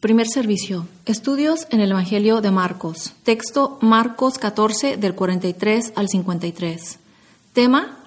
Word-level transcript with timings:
Primer 0.00 0.28
servicio. 0.28 0.86
Estudios 1.06 1.66
en 1.70 1.80
el 1.80 1.90
Evangelio 1.90 2.40
de 2.40 2.52
Marcos. 2.52 3.14
Texto 3.24 3.78
Marcos 3.80 4.38
14 4.38 4.96
del 4.96 5.16
43 5.16 5.92
al 5.96 6.08
53. 6.08 6.98
Tema. 7.52 7.98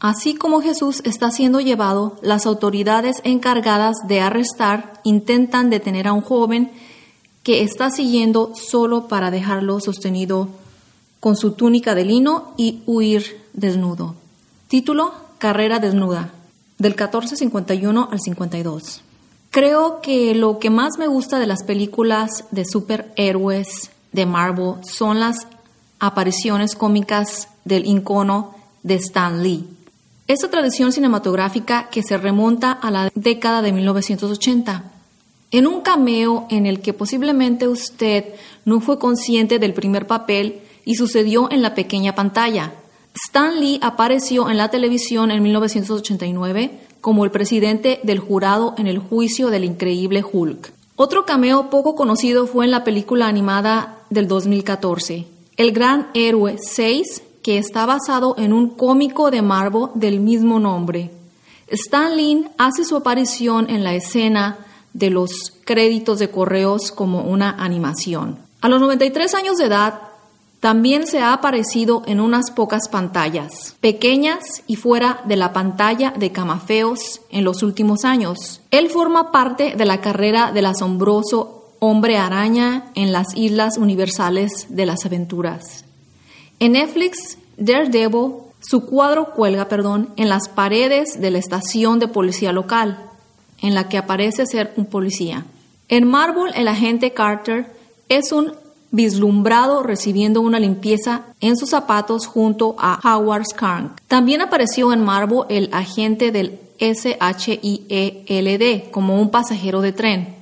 Así 0.00 0.34
como 0.34 0.60
Jesús 0.60 1.00
está 1.04 1.30
siendo 1.30 1.60
llevado, 1.60 2.18
las 2.22 2.44
autoridades 2.44 3.18
encargadas 3.22 3.98
de 4.08 4.18
arrestar 4.20 5.00
intentan 5.04 5.70
detener 5.70 6.08
a 6.08 6.12
un 6.12 6.22
joven 6.22 6.72
que 7.44 7.62
está 7.62 7.90
siguiendo 7.90 8.52
solo 8.56 9.06
para 9.06 9.30
dejarlo 9.30 9.78
sostenido 9.78 10.48
con 11.20 11.36
su 11.36 11.52
túnica 11.52 11.94
de 11.94 12.04
lino 12.04 12.52
y 12.56 12.82
huir 12.84 13.40
desnudo. 13.52 14.16
Título 14.66 15.14
Carrera 15.38 15.78
desnuda, 15.78 16.32
del 16.78 16.94
1451 16.94 18.08
al 18.10 18.20
52. 18.20 19.02
Creo 19.50 20.00
que 20.02 20.34
lo 20.34 20.58
que 20.58 20.70
más 20.70 20.98
me 20.98 21.06
gusta 21.06 21.38
de 21.38 21.46
las 21.46 21.62
películas 21.62 22.44
de 22.50 22.64
superhéroes 22.66 23.90
de 24.12 24.26
Marvel 24.26 24.74
son 24.82 25.20
las 25.20 25.46
apariciones 25.98 26.74
cómicas 26.74 27.48
del 27.64 27.86
icono 27.86 28.54
de 28.82 28.96
Stan 28.96 29.42
Lee. 29.42 29.66
Esta 30.26 30.50
tradición 30.50 30.92
cinematográfica 30.92 31.88
que 31.88 32.02
se 32.02 32.18
remonta 32.18 32.72
a 32.72 32.90
la 32.90 33.10
década 33.14 33.62
de 33.62 33.72
1980. 33.72 34.84
En 35.50 35.66
un 35.66 35.80
cameo 35.80 36.46
en 36.50 36.66
el 36.66 36.80
que 36.80 36.92
posiblemente 36.92 37.66
usted 37.66 38.34
no 38.66 38.80
fue 38.80 38.98
consciente 38.98 39.58
del 39.58 39.72
primer 39.72 40.06
papel 40.06 40.60
y 40.84 40.96
sucedió 40.96 41.50
en 41.50 41.62
la 41.62 41.74
pequeña 41.74 42.14
pantalla. 42.14 42.74
Stan 43.14 43.58
Lee 43.58 43.80
apareció 43.82 44.50
en 44.50 44.58
la 44.58 44.70
televisión 44.70 45.30
en 45.30 45.42
1989 45.42 46.87
como 47.00 47.24
el 47.24 47.30
presidente 47.30 48.00
del 48.02 48.18
jurado 48.18 48.74
en 48.78 48.86
el 48.86 48.98
juicio 48.98 49.50
del 49.50 49.64
increíble 49.64 50.24
Hulk. 50.30 50.72
Otro 50.96 51.24
cameo 51.24 51.70
poco 51.70 51.94
conocido 51.94 52.46
fue 52.46 52.64
en 52.64 52.72
la 52.72 52.84
película 52.84 53.28
animada 53.28 53.98
del 54.10 54.26
2014, 54.26 55.26
El 55.56 55.72
Gran 55.72 56.08
Héroe 56.14 56.56
6, 56.58 57.22
que 57.42 57.58
está 57.58 57.86
basado 57.86 58.34
en 58.36 58.52
un 58.52 58.70
cómico 58.70 59.30
de 59.30 59.42
Marvel 59.42 59.88
del 59.94 60.20
mismo 60.20 60.58
nombre. 60.58 61.10
Stan 61.68 62.16
Lee 62.16 62.48
hace 62.58 62.84
su 62.84 62.96
aparición 62.96 63.70
en 63.70 63.84
la 63.84 63.94
escena 63.94 64.58
de 64.92 65.10
los 65.10 65.54
créditos 65.64 66.18
de 66.18 66.30
correos 66.30 66.90
como 66.90 67.22
una 67.22 67.50
animación. 67.50 68.38
A 68.60 68.68
los 68.68 68.80
93 68.80 69.34
años 69.34 69.58
de 69.58 69.66
edad, 69.66 70.07
también 70.60 71.06
se 71.06 71.20
ha 71.20 71.32
aparecido 71.32 72.02
en 72.06 72.20
unas 72.20 72.50
pocas 72.50 72.88
pantallas, 72.88 73.76
pequeñas 73.80 74.62
y 74.66 74.74
fuera 74.74 75.20
de 75.24 75.36
la 75.36 75.52
pantalla 75.52 76.12
de 76.16 76.32
Camafeos 76.32 77.20
en 77.30 77.44
los 77.44 77.62
últimos 77.62 78.04
años. 78.04 78.60
Él 78.72 78.90
forma 78.90 79.30
parte 79.30 79.74
de 79.76 79.84
la 79.84 80.00
carrera 80.00 80.50
del 80.50 80.66
asombroso 80.66 81.74
hombre 81.78 82.18
araña 82.18 82.90
en 82.96 83.12
las 83.12 83.36
Islas 83.36 83.78
Universales 83.78 84.66
de 84.68 84.86
las 84.86 85.06
Aventuras. 85.06 85.84
En 86.58 86.72
Netflix, 86.72 87.38
Daredevil, 87.56 88.32
su 88.60 88.84
cuadro 88.84 89.32
cuelga, 89.34 89.68
perdón, 89.68 90.10
en 90.16 90.28
las 90.28 90.48
paredes 90.48 91.20
de 91.20 91.30
la 91.30 91.38
estación 91.38 92.00
de 92.00 92.08
policía 92.08 92.52
local, 92.52 92.98
en 93.60 93.74
la 93.74 93.88
que 93.88 93.98
aparece 93.98 94.44
ser 94.46 94.72
un 94.76 94.86
policía. 94.86 95.46
En 95.88 96.08
Marvel, 96.08 96.52
el 96.56 96.66
agente 96.66 97.12
Carter 97.12 97.72
es 98.08 98.32
un 98.32 98.54
vislumbrado 98.90 99.82
recibiendo 99.82 100.40
una 100.40 100.58
limpieza 100.58 101.22
en 101.40 101.56
sus 101.56 101.70
zapatos 101.70 102.26
junto 102.26 102.74
a 102.78 102.98
Howard 103.04 103.44
Skank. 103.46 104.00
También 104.08 104.40
apareció 104.40 104.92
en 104.92 105.04
Marvel 105.04 105.44
el 105.48 105.68
agente 105.72 106.30
del 106.32 106.58
SHIELD 106.80 107.60
como 108.90 109.20
un 109.20 109.30
pasajero 109.30 109.80
de 109.80 109.92
tren. 109.92 110.36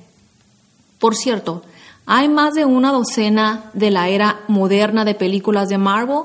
Por 0.99 1.15
cierto, 1.15 1.63
hay 2.05 2.29
más 2.29 2.53
de 2.53 2.65
una 2.65 2.91
docena 2.91 3.69
de 3.73 3.91
la 3.91 4.07
era 4.07 4.39
moderna 4.47 5.03
de 5.03 5.13
películas 5.13 5.67
de 5.67 5.77
Marvel 5.77 6.23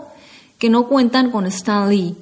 que 0.59 0.71
no 0.71 0.87
cuentan 0.87 1.33
con 1.33 1.45
Stan 1.47 1.91
Lee, 1.91 2.15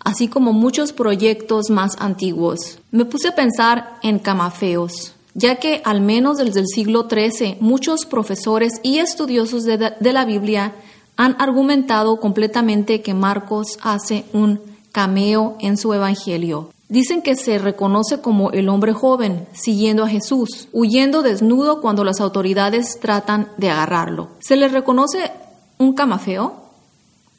así 0.00 0.28
como 0.28 0.52
muchos 0.52 0.92
proyectos 0.92 1.70
más 1.70 1.96
antiguos. 1.98 2.78
Me 2.90 3.06
puse 3.06 3.28
a 3.28 3.34
pensar 3.34 3.96
en 4.02 4.18
Camafeos, 4.18 5.15
ya 5.36 5.56
que 5.56 5.82
al 5.84 6.00
menos 6.00 6.38
desde 6.38 6.60
el 6.60 6.66
siglo 6.66 7.06
XIII 7.10 7.58
muchos 7.60 8.06
profesores 8.06 8.72
y 8.82 8.98
estudiosos 8.98 9.64
de, 9.64 9.94
la 10.00 10.24
Biblia 10.24 10.74
han 11.16 11.36
argumentado 11.38 12.18
completamente 12.18 13.02
que 13.02 13.12
Marcos 13.12 13.78
hace 13.82 14.24
un 14.32 14.60
cameo 14.92 15.56
en 15.60 15.76
su 15.76 15.92
Evangelio. 15.92 16.70
Dicen 16.88 17.20
que 17.20 17.36
se 17.36 17.58
reconoce 17.58 18.20
como 18.20 18.50
el 18.52 18.68
hombre 18.70 18.92
joven, 18.92 19.46
siguiendo 19.52 20.04
a 20.04 20.08
Jesús, 20.08 20.68
huyendo 20.72 21.22
desnudo 21.22 21.82
cuando 21.82 22.02
las 22.02 22.20
autoridades 22.20 22.98
tratan 23.00 23.48
de 23.58 23.70
agarrarlo. 23.70 24.28
¿Se 24.38 24.56
le 24.56 24.68
reconoce 24.68 25.32
un 25.78 25.92
camafeo? 25.94 26.54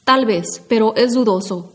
Tal 0.04 0.24
vez, 0.24 0.62
pero 0.68 0.94
es 0.94 1.14
dudoso 1.14 1.72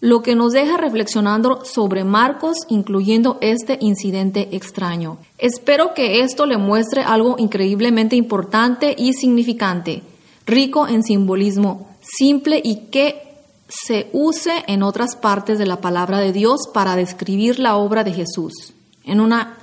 lo 0.00 0.22
que 0.22 0.34
nos 0.34 0.52
deja 0.52 0.76
reflexionando 0.76 1.64
sobre 1.64 2.04
Marcos, 2.04 2.56
incluyendo 2.68 3.38
este 3.40 3.78
incidente 3.80 4.48
extraño. 4.52 5.18
Espero 5.36 5.92
que 5.94 6.22
esto 6.22 6.46
le 6.46 6.56
muestre 6.56 7.02
algo 7.02 7.36
increíblemente 7.38 8.16
importante 8.16 8.94
y 8.96 9.12
significante, 9.12 10.02
rico 10.46 10.88
en 10.88 11.02
simbolismo, 11.02 11.88
simple 12.00 12.60
y 12.62 12.86
que 12.90 13.30
se 13.68 14.08
use 14.12 14.64
en 14.66 14.82
otras 14.82 15.16
partes 15.16 15.58
de 15.58 15.66
la 15.66 15.80
palabra 15.80 16.18
de 16.18 16.32
Dios 16.32 16.60
para 16.72 16.96
describir 16.96 17.58
la 17.58 17.76
obra 17.76 18.02
de 18.02 18.12
Jesús, 18.12 18.72
en 19.04 19.20
una 19.20 19.58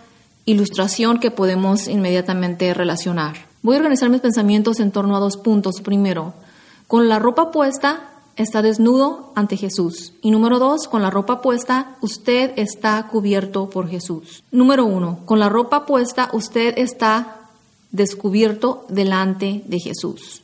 ilustración 0.46 1.20
que 1.20 1.32
podemos 1.32 1.88
inmediatamente 1.88 2.74
relacionar. 2.74 3.48
Voy 3.64 3.76
a 3.76 3.80
organizar 3.80 4.10
mis 4.10 4.22
pensamientos 4.22 4.80
en 4.80 4.92
torno 4.92 5.18
a 5.18 5.20
dos 5.20 5.36
puntos. 5.36 5.82
Primero, 5.82 6.34
con 6.88 7.10
la 7.10 7.20
ropa 7.20 7.52
puesta, 7.52 8.17
está 8.38 8.62
desnudo 8.62 9.32
ante 9.36 9.58
Jesús. 9.58 10.14
Y 10.22 10.32
número 10.32 10.60
dos, 10.60 10.88
con 10.88 11.02
la 11.02 11.10
ropa 11.10 11.42
puesta, 11.42 11.98
usted 12.02 12.54
está 12.56 13.08
cubierto 13.08 13.70
por 13.70 13.90
Jesús. 13.90 14.44
Número 14.52 14.86
uno, 14.86 15.20
con 15.26 15.40
la 15.40 15.50
ropa 15.50 15.86
puesta, 15.86 16.30
usted 16.34 16.78
está 16.78 17.50
descubierto 17.92 18.86
delante 18.90 19.64
de 19.66 19.80
Jesús. 19.80 20.44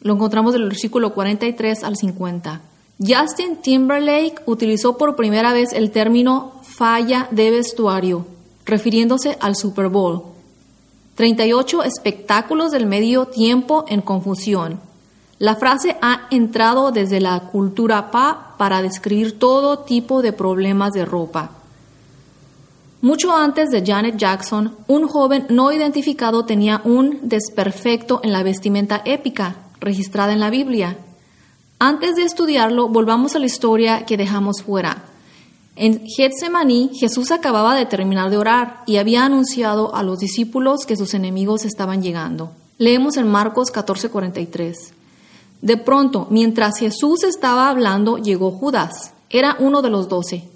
Lo 0.00 0.14
encontramos 0.14 0.52
del 0.52 0.64
versículo 0.64 1.12
43 1.12 1.84
al 1.84 1.96
50. 1.96 2.60
Justin 2.98 3.56
Timberlake 3.56 4.42
utilizó 4.46 4.96
por 4.96 5.16
primera 5.16 5.52
vez 5.52 5.72
el 5.72 5.90
término 5.90 6.52
falla 6.62 7.28
de 7.30 7.50
vestuario, 7.50 8.26
refiriéndose 8.64 9.36
al 9.40 9.56
Super 9.56 9.88
Bowl. 9.88 10.22
38 11.16 11.82
espectáculos 11.82 12.70
del 12.70 12.86
medio 12.86 13.26
tiempo 13.26 13.84
en 13.88 14.00
confusión 14.00 14.80
la 15.42 15.56
frase 15.56 15.96
ha 16.00 16.28
entrado 16.30 16.92
desde 16.92 17.18
la 17.18 17.40
cultura 17.40 18.12
pa 18.12 18.54
para 18.56 18.80
describir 18.80 19.40
todo 19.40 19.80
tipo 19.80 20.22
de 20.22 20.32
problemas 20.32 20.92
de 20.92 21.04
ropa. 21.04 21.50
Mucho 23.00 23.34
antes 23.34 23.70
de 23.70 23.84
Janet 23.84 24.16
Jackson, 24.16 24.76
un 24.86 25.08
joven 25.08 25.46
no 25.48 25.72
identificado 25.72 26.44
tenía 26.44 26.80
un 26.84 27.18
desperfecto 27.22 28.20
en 28.22 28.30
la 28.30 28.44
vestimenta 28.44 29.02
épica 29.04 29.56
registrada 29.80 30.32
en 30.32 30.38
la 30.38 30.48
Biblia. 30.48 30.96
Antes 31.80 32.14
de 32.14 32.22
estudiarlo, 32.22 32.86
volvamos 32.86 33.34
a 33.34 33.40
la 33.40 33.46
historia 33.46 34.06
que 34.06 34.16
dejamos 34.16 34.62
fuera. 34.62 35.06
En 35.74 36.06
Getsemaní, 36.06 36.92
Jesús 36.94 37.32
acababa 37.32 37.74
de 37.74 37.86
terminar 37.86 38.30
de 38.30 38.36
orar 38.36 38.84
y 38.86 38.98
había 38.98 39.24
anunciado 39.24 39.92
a 39.92 40.04
los 40.04 40.20
discípulos 40.20 40.86
que 40.86 40.96
sus 40.96 41.14
enemigos 41.14 41.64
estaban 41.64 42.00
llegando. 42.00 42.52
Leemos 42.78 43.16
en 43.16 43.26
Marcos 43.26 43.72
14:43. 43.72 45.01
De 45.62 45.76
pronto, 45.76 46.26
mientras 46.28 46.78
Jesús 46.78 47.22
estaba 47.22 47.70
hablando, 47.70 48.18
llegó 48.18 48.50
Judas. 48.50 49.12
Era 49.30 49.56
uno 49.60 49.80
de 49.80 49.90
los 49.90 50.08
doce. 50.08 50.48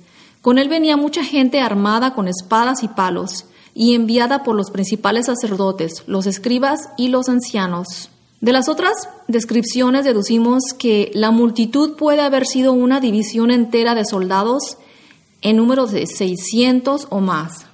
Con 0.43 0.59
él 0.59 0.69
venía 0.69 0.97
mucha 0.97 1.22
gente 1.22 1.61
armada 1.61 2.12
con 2.12 2.27
espadas 2.27 2.83
y 2.83 2.89
palos, 2.89 3.47
y 3.72 3.94
enviada 3.94 4.43
por 4.43 4.56
los 4.56 4.71
principales 4.71 5.27
sacerdotes, 5.27 6.03
los 6.09 6.27
escribas 6.27 6.89
y 6.97 7.08
los 7.08 7.29
ancianos. 7.29 8.11
De 8.41 8.53
las 8.53 8.69
otras 8.69 9.08
descripciones 9.29 10.05
deducimos 10.05 10.62
que 10.76 11.12
la 11.14 11.31
multitud 11.31 11.94
puede 11.94 12.23
haber 12.23 12.44
sido 12.44 12.73
una 12.73 12.99
división 12.99 13.53
entera 13.53 13.94
de 13.94 14.05
soldados 14.05 14.76
en 15.41 15.56
número 15.56 15.87
de 15.87 16.06
600 16.06 17.06
o 17.11 17.20
más. 17.20 17.67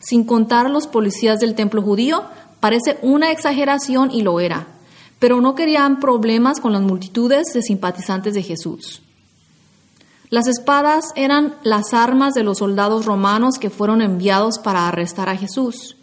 Sin 0.00 0.24
contar 0.24 0.68
los 0.68 0.88
policías 0.88 1.38
del 1.38 1.54
templo 1.54 1.80
judío, 1.80 2.24
parece 2.58 2.98
una 3.02 3.30
exageración 3.30 4.10
y 4.10 4.22
lo 4.22 4.40
era 4.40 4.79
pero 5.20 5.40
no 5.40 5.54
querían 5.54 6.00
problemas 6.00 6.58
con 6.58 6.72
las 6.72 6.82
multitudes 6.82 7.52
de 7.54 7.62
simpatizantes 7.62 8.34
de 8.34 8.42
Jesús. 8.42 9.02
Las 10.30 10.46
espadas 10.46 11.06
eran 11.16 11.54
las 11.62 11.92
armas 11.92 12.34
de 12.34 12.42
los 12.42 12.58
soldados 12.58 13.04
romanos 13.04 13.58
que 13.60 13.68
fueron 13.68 14.00
enviados 14.00 14.58
para 14.58 14.88
arrestar 14.88 15.28
a 15.28 15.36
Jesús. 15.36 15.96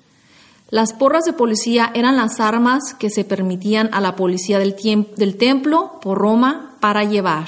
Las 0.70 0.92
porras 0.92 1.24
de 1.24 1.32
policía 1.32 1.92
eran 1.94 2.18
las 2.18 2.42
armas 2.42 2.94
que 2.94 3.10
se 3.10 3.24
permitían 3.24 3.90
a 3.94 4.02
la 4.02 4.18
policía 4.18 4.60
del, 4.60 4.76
templo 5.38 6.00
por 6.02 6.18
Roma 6.18 6.76
para 6.82 7.06
llevar. 7.06 7.48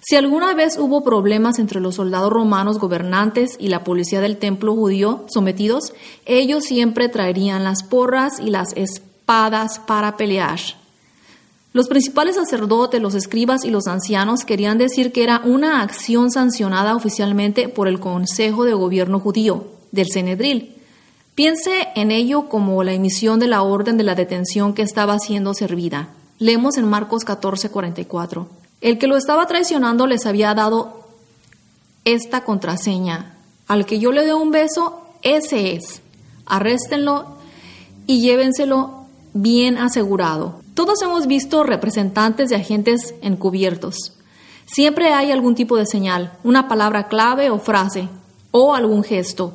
Si 0.00 0.16
alguna 0.16 0.54
vez 0.54 0.78
hubo 0.78 1.04
problemas 1.04 1.58
entre 1.58 1.80
los 1.80 1.96
soldados 1.96 2.32
romanos 2.32 2.78
gobernantes 2.78 3.56
y 3.60 3.68
la 3.68 3.84
policía 3.84 4.22
del 4.22 4.38
templo 4.38 4.74
judío 4.74 5.26
sometidos, 5.28 5.92
ellos 6.24 6.64
siempre 6.64 7.10
traerían 7.10 7.62
las 7.62 7.82
porras 7.82 8.40
y 8.40 8.48
las 8.48 8.72
espadas 8.74 9.78
para 9.80 10.16
pelear. 10.16 10.79
Los 11.72 11.86
principales 11.86 12.34
sacerdotes, 12.34 13.00
los 13.00 13.14
escribas 13.14 13.64
y 13.64 13.70
los 13.70 13.86
ancianos 13.86 14.44
querían 14.44 14.76
decir 14.76 15.12
que 15.12 15.22
era 15.22 15.40
una 15.44 15.82
acción 15.82 16.32
sancionada 16.32 16.96
oficialmente 16.96 17.68
por 17.68 17.86
el 17.86 18.00
Consejo 18.00 18.64
de 18.64 18.74
Gobierno 18.74 19.20
judío, 19.20 19.66
del 19.92 20.08
Cenedril. 20.12 20.74
Piense 21.36 21.88
en 21.94 22.10
ello 22.10 22.48
como 22.48 22.82
la 22.82 22.92
emisión 22.92 23.38
de 23.38 23.46
la 23.46 23.62
orden 23.62 23.96
de 23.96 24.02
la 24.02 24.16
detención 24.16 24.74
que 24.74 24.82
estaba 24.82 25.18
siendo 25.20 25.54
servida. 25.54 26.08
Leemos 26.40 26.76
en 26.76 26.88
Marcos 26.88 27.24
14, 27.24 27.70
44. 27.70 28.48
El 28.80 28.98
que 28.98 29.06
lo 29.06 29.16
estaba 29.16 29.46
traicionando 29.46 30.08
les 30.08 30.26
había 30.26 30.52
dado 30.54 31.06
esta 32.04 32.42
contraseña. 32.42 33.36
Al 33.68 33.86
que 33.86 34.00
yo 34.00 34.10
le 34.10 34.24
dé 34.24 34.34
un 34.34 34.50
beso, 34.50 35.02
ese 35.22 35.74
es. 35.74 36.02
Arréstenlo 36.46 37.36
y 38.06 38.20
llévenselo 38.22 39.04
bien 39.34 39.78
asegurado. 39.78 40.59
Todos 40.74 41.02
hemos 41.02 41.26
visto 41.26 41.64
representantes 41.64 42.48
de 42.50 42.56
agentes 42.56 43.14
encubiertos. 43.22 44.14
Siempre 44.66 45.12
hay 45.12 45.32
algún 45.32 45.54
tipo 45.54 45.76
de 45.76 45.86
señal, 45.86 46.32
una 46.44 46.68
palabra 46.68 47.08
clave 47.08 47.50
o 47.50 47.58
frase, 47.58 48.08
o 48.52 48.74
algún 48.74 49.02
gesto. 49.02 49.54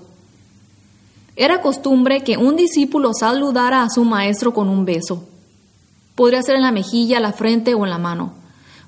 Era 1.38 1.62
costumbre 1.62 2.22
que 2.22 2.38
un 2.38 2.56
discípulo 2.56 3.12
saludara 3.14 3.84
a 3.84 3.90
su 3.90 4.04
maestro 4.04 4.54
con 4.54 4.70
un 4.70 4.86
beso. 4.86 5.24
Podría 6.16 6.42
ser 6.42 6.56
en 6.56 6.62
la 6.62 6.72
mejilla, 6.72 7.20
la 7.20 7.34
frente 7.34 7.74
o 7.76 7.84
en 7.84 7.90
la 7.90 7.98
mano. 7.98 8.34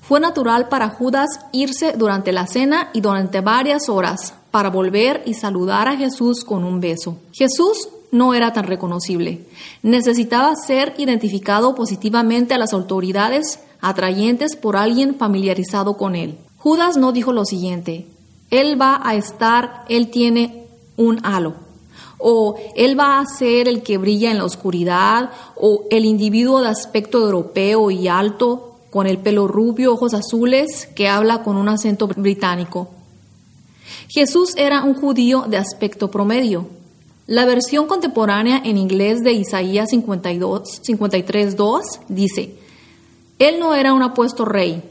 Fue 0.02 0.20
natural 0.22 0.70
para 0.70 0.90
Judas 0.90 1.28
irse 1.52 1.94
durante 1.98 2.32
la 2.32 2.48
cena 2.48 2.90
y 2.94 3.02
durante 3.02 3.42
varias 3.42 3.90
horas 3.90 4.34
para 4.52 4.70
volver 4.70 5.24
y 5.26 5.34
saludar 5.34 5.90
a 5.90 5.98
Jesús 5.98 6.46
con 6.46 6.64
un 6.64 6.80
beso. 6.80 7.18
Jesús 7.34 7.90
no 8.12 8.34
era 8.34 8.54
tan 8.54 8.66
reconocible. 8.66 9.42
Necesitaba 9.84 10.56
ser 10.56 10.94
identificado 10.98 11.76
positivamente 11.76 12.54
a 12.54 12.58
las 12.58 12.74
autoridades 12.74 13.60
atrayentes 13.82 14.56
por 14.56 14.78
alguien 14.78 15.16
familiarizado 15.16 15.98
con 15.98 16.16
él. 16.16 16.38
Judas 16.58 16.98
no 16.98 17.12
dijo 17.12 17.32
lo 17.34 17.46
siguiente, 17.46 18.08
Él 18.50 18.80
va 18.82 19.00
a 19.04 19.16
estar, 19.16 19.86
Él 19.90 20.10
tiene 20.10 20.66
un 20.96 21.20
halo, 21.24 21.56
o 22.18 22.56
Él 22.76 23.00
va 23.00 23.20
a 23.20 23.26
ser 23.26 23.68
el 23.68 23.84
que 23.84 23.98
brilla 23.98 24.32
en 24.32 24.40
la 24.40 24.46
oscuridad, 24.46 25.30
o 25.56 25.86
el 25.92 26.06
individuo 26.06 26.62
de 26.62 26.70
aspecto 26.70 27.20
europeo 27.20 27.92
y 27.92 28.08
alto, 28.08 28.80
con 28.90 29.06
el 29.06 29.20
pelo 29.20 29.48
rubio, 29.48 29.94
ojos 29.94 30.14
azules, 30.14 30.88
que 30.96 31.08
habla 31.08 31.44
con 31.44 31.58
un 31.58 31.70
acento 31.70 32.08
británico. 32.08 32.90
Jesús 34.10 34.54
era 34.58 34.84
un 34.84 34.96
judío 34.96 35.46
de 35.48 35.58
aspecto 35.58 36.10
promedio, 36.10 36.68
la 37.28 37.46
versión 37.46 37.88
contemporánea 37.88 38.62
en 38.64 38.78
inglés 38.78 39.22
de 39.22 39.34
Isaías 39.34 39.90
52, 39.90 40.82
53.2 40.82 41.82
dice, 42.08 42.56
Él 43.38 43.60
no 43.60 43.76
era 43.76 43.94
un 43.94 44.02
apuesto 44.02 44.46
rey. 44.46 44.82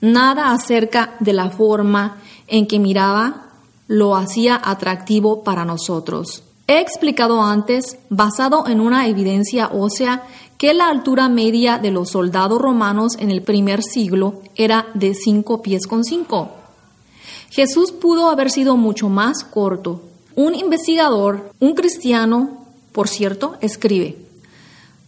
Nada 0.00 0.52
acerca 0.52 1.14
de 1.20 1.32
la 1.32 1.50
forma 1.50 2.18
en 2.48 2.66
que 2.66 2.80
miraba 2.80 3.52
lo 3.86 4.16
hacía 4.16 4.60
atractivo 4.62 5.44
para 5.44 5.64
nosotros. 5.64 6.42
He 6.66 6.80
explicado 6.80 7.42
antes, 7.42 7.96
basado 8.10 8.66
en 8.66 8.80
una 8.80 9.06
evidencia 9.06 9.70
ósea, 9.72 10.24
que 10.58 10.74
la 10.74 10.88
altura 10.88 11.28
media 11.28 11.78
de 11.78 11.92
los 11.92 12.10
soldados 12.10 12.60
romanos 12.60 13.12
en 13.20 13.30
el 13.30 13.42
primer 13.42 13.84
siglo 13.84 14.42
era 14.56 14.88
de 14.94 15.14
5 15.14 15.62
pies 15.62 15.86
con 15.86 16.02
5. 16.02 16.50
Jesús 17.50 17.92
pudo 17.92 18.30
haber 18.30 18.50
sido 18.50 18.76
mucho 18.76 19.08
más 19.08 19.44
corto, 19.44 20.02
un 20.38 20.54
investigador, 20.54 21.50
un 21.58 21.74
cristiano, 21.74 22.64
por 22.92 23.08
cierto, 23.08 23.56
escribe, 23.60 24.16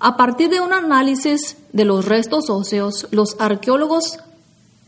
a 0.00 0.16
partir 0.16 0.50
de 0.50 0.60
un 0.60 0.72
análisis 0.72 1.56
de 1.72 1.84
los 1.84 2.04
restos 2.04 2.50
óseos, 2.50 3.06
los 3.12 3.36
arqueólogos 3.38 4.18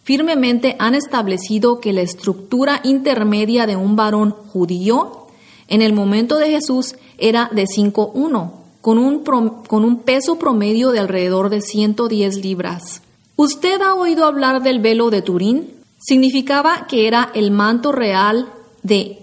firmemente 0.02 0.74
han 0.80 0.96
establecido 0.96 1.78
que 1.78 1.92
la 1.92 2.00
estructura 2.00 2.80
intermedia 2.82 3.68
de 3.68 3.76
un 3.76 3.94
varón 3.94 4.32
judío 4.52 5.28
en 5.68 5.80
el 5.80 5.92
momento 5.92 6.38
de 6.38 6.50
Jesús 6.50 6.96
era 7.18 7.48
de 7.52 7.66
5'1, 7.66 8.50
con 8.80 9.22
con 9.68 9.84
un 9.84 10.00
peso 10.00 10.40
promedio 10.40 10.90
de 10.90 10.98
alrededor 10.98 11.50
de 11.50 11.60
110 11.60 12.38
libras. 12.38 13.02
¿Usted 13.36 13.80
ha 13.80 13.94
oído 13.94 14.24
hablar 14.24 14.64
del 14.64 14.80
velo 14.80 15.10
de 15.10 15.22
Turín? 15.22 15.70
Significaba 16.00 16.88
que 16.88 17.06
era 17.06 17.30
el 17.32 17.52
manto 17.52 17.92
real 17.92 18.52
de 18.82 19.22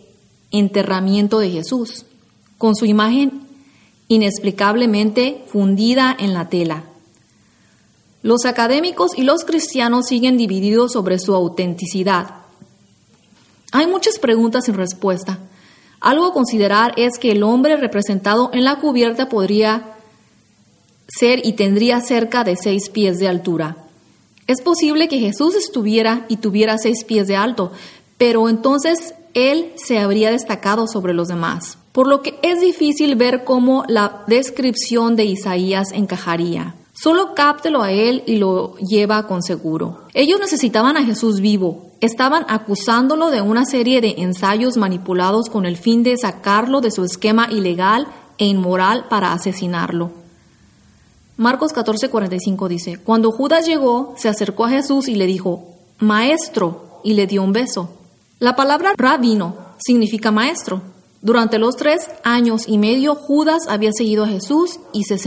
enterramiento 0.51 1.39
de 1.39 1.51
Jesús, 1.51 2.05
con 2.57 2.75
su 2.75 2.85
imagen 2.85 3.41
inexplicablemente 4.07 5.43
fundida 5.47 6.15
en 6.17 6.33
la 6.33 6.49
tela. 6.49 6.83
Los 8.21 8.45
académicos 8.45 9.11
y 9.17 9.23
los 9.23 9.45
cristianos 9.45 10.07
siguen 10.07 10.37
divididos 10.37 10.91
sobre 10.91 11.19
su 11.19 11.33
autenticidad. 11.33 12.35
Hay 13.71 13.87
muchas 13.87 14.19
preguntas 14.19 14.65
sin 14.65 14.75
respuesta. 14.75 15.39
Algo 16.01 16.27
a 16.27 16.33
considerar 16.33 16.93
es 16.97 17.17
que 17.19 17.31
el 17.31 17.43
hombre 17.43 17.77
representado 17.77 18.49
en 18.51 18.63
la 18.63 18.79
cubierta 18.79 19.29
podría 19.29 19.95
ser 21.07 21.45
y 21.45 21.53
tendría 21.53 22.01
cerca 22.01 22.43
de 22.43 22.55
seis 22.55 22.89
pies 22.89 23.19
de 23.19 23.27
altura. 23.27 23.77
Es 24.47 24.61
posible 24.61 25.07
que 25.07 25.19
Jesús 25.19 25.55
estuviera 25.55 26.25
y 26.27 26.37
tuviera 26.37 26.77
seis 26.77 27.03
pies 27.03 27.27
de 27.27 27.35
alto, 27.35 27.71
pero 28.17 28.49
entonces 28.49 29.13
él 29.33 29.73
se 29.75 29.99
habría 29.99 30.31
destacado 30.31 30.87
sobre 30.87 31.13
los 31.13 31.27
demás, 31.27 31.77
por 31.91 32.07
lo 32.07 32.21
que 32.21 32.39
es 32.41 32.61
difícil 32.61 33.15
ver 33.15 33.43
cómo 33.43 33.83
la 33.87 34.23
descripción 34.27 35.15
de 35.15 35.25
Isaías 35.25 35.91
encajaría. 35.91 36.75
Solo 36.93 37.33
cáptelo 37.33 37.81
a 37.81 37.91
él 37.91 38.23
y 38.25 38.35
lo 38.35 38.75
lleva 38.75 39.25
con 39.25 39.41
seguro. 39.41 40.01
Ellos 40.13 40.39
necesitaban 40.39 40.97
a 40.97 41.05
Jesús 41.05 41.39
vivo. 41.39 41.91
Estaban 42.01 42.45
acusándolo 42.49 43.29
de 43.29 43.41
una 43.41 43.63
serie 43.63 44.01
de 44.01 44.15
ensayos 44.17 44.75
manipulados 44.75 45.49
con 45.49 45.65
el 45.65 45.77
fin 45.77 46.03
de 46.03 46.17
sacarlo 46.17 46.81
de 46.81 46.91
su 46.91 47.05
esquema 47.05 47.47
ilegal 47.49 48.07
e 48.37 48.45
inmoral 48.47 49.05
para 49.09 49.31
asesinarlo. 49.31 50.11
Marcos 51.37 51.73
14:45 51.73 52.67
dice, 52.67 52.97
Cuando 52.97 53.31
Judas 53.31 53.65
llegó, 53.65 54.13
se 54.17 54.27
acercó 54.27 54.65
a 54.65 54.69
Jesús 54.69 55.07
y 55.07 55.15
le 55.15 55.25
dijo, 55.25 55.69
Maestro, 55.99 56.99
y 57.03 57.13
le 57.13 57.27
dio 57.27 57.43
un 57.43 57.53
beso. 57.53 57.91
La 58.39 58.55
palabra 58.55 58.93
rabino 58.95 59.57
significa 59.79 60.31
maestro. 60.31 60.81
Durante 61.21 61.59
los 61.59 61.75
tres 61.75 62.09
años 62.23 62.69
y 62.69 62.77
medio 62.77 63.15
Judas 63.15 63.67
había 63.67 63.91
seguido 63.91 64.23
a 64.23 64.29
Jesús 64.29 64.79
y 64.93 65.03
se, 65.03 65.17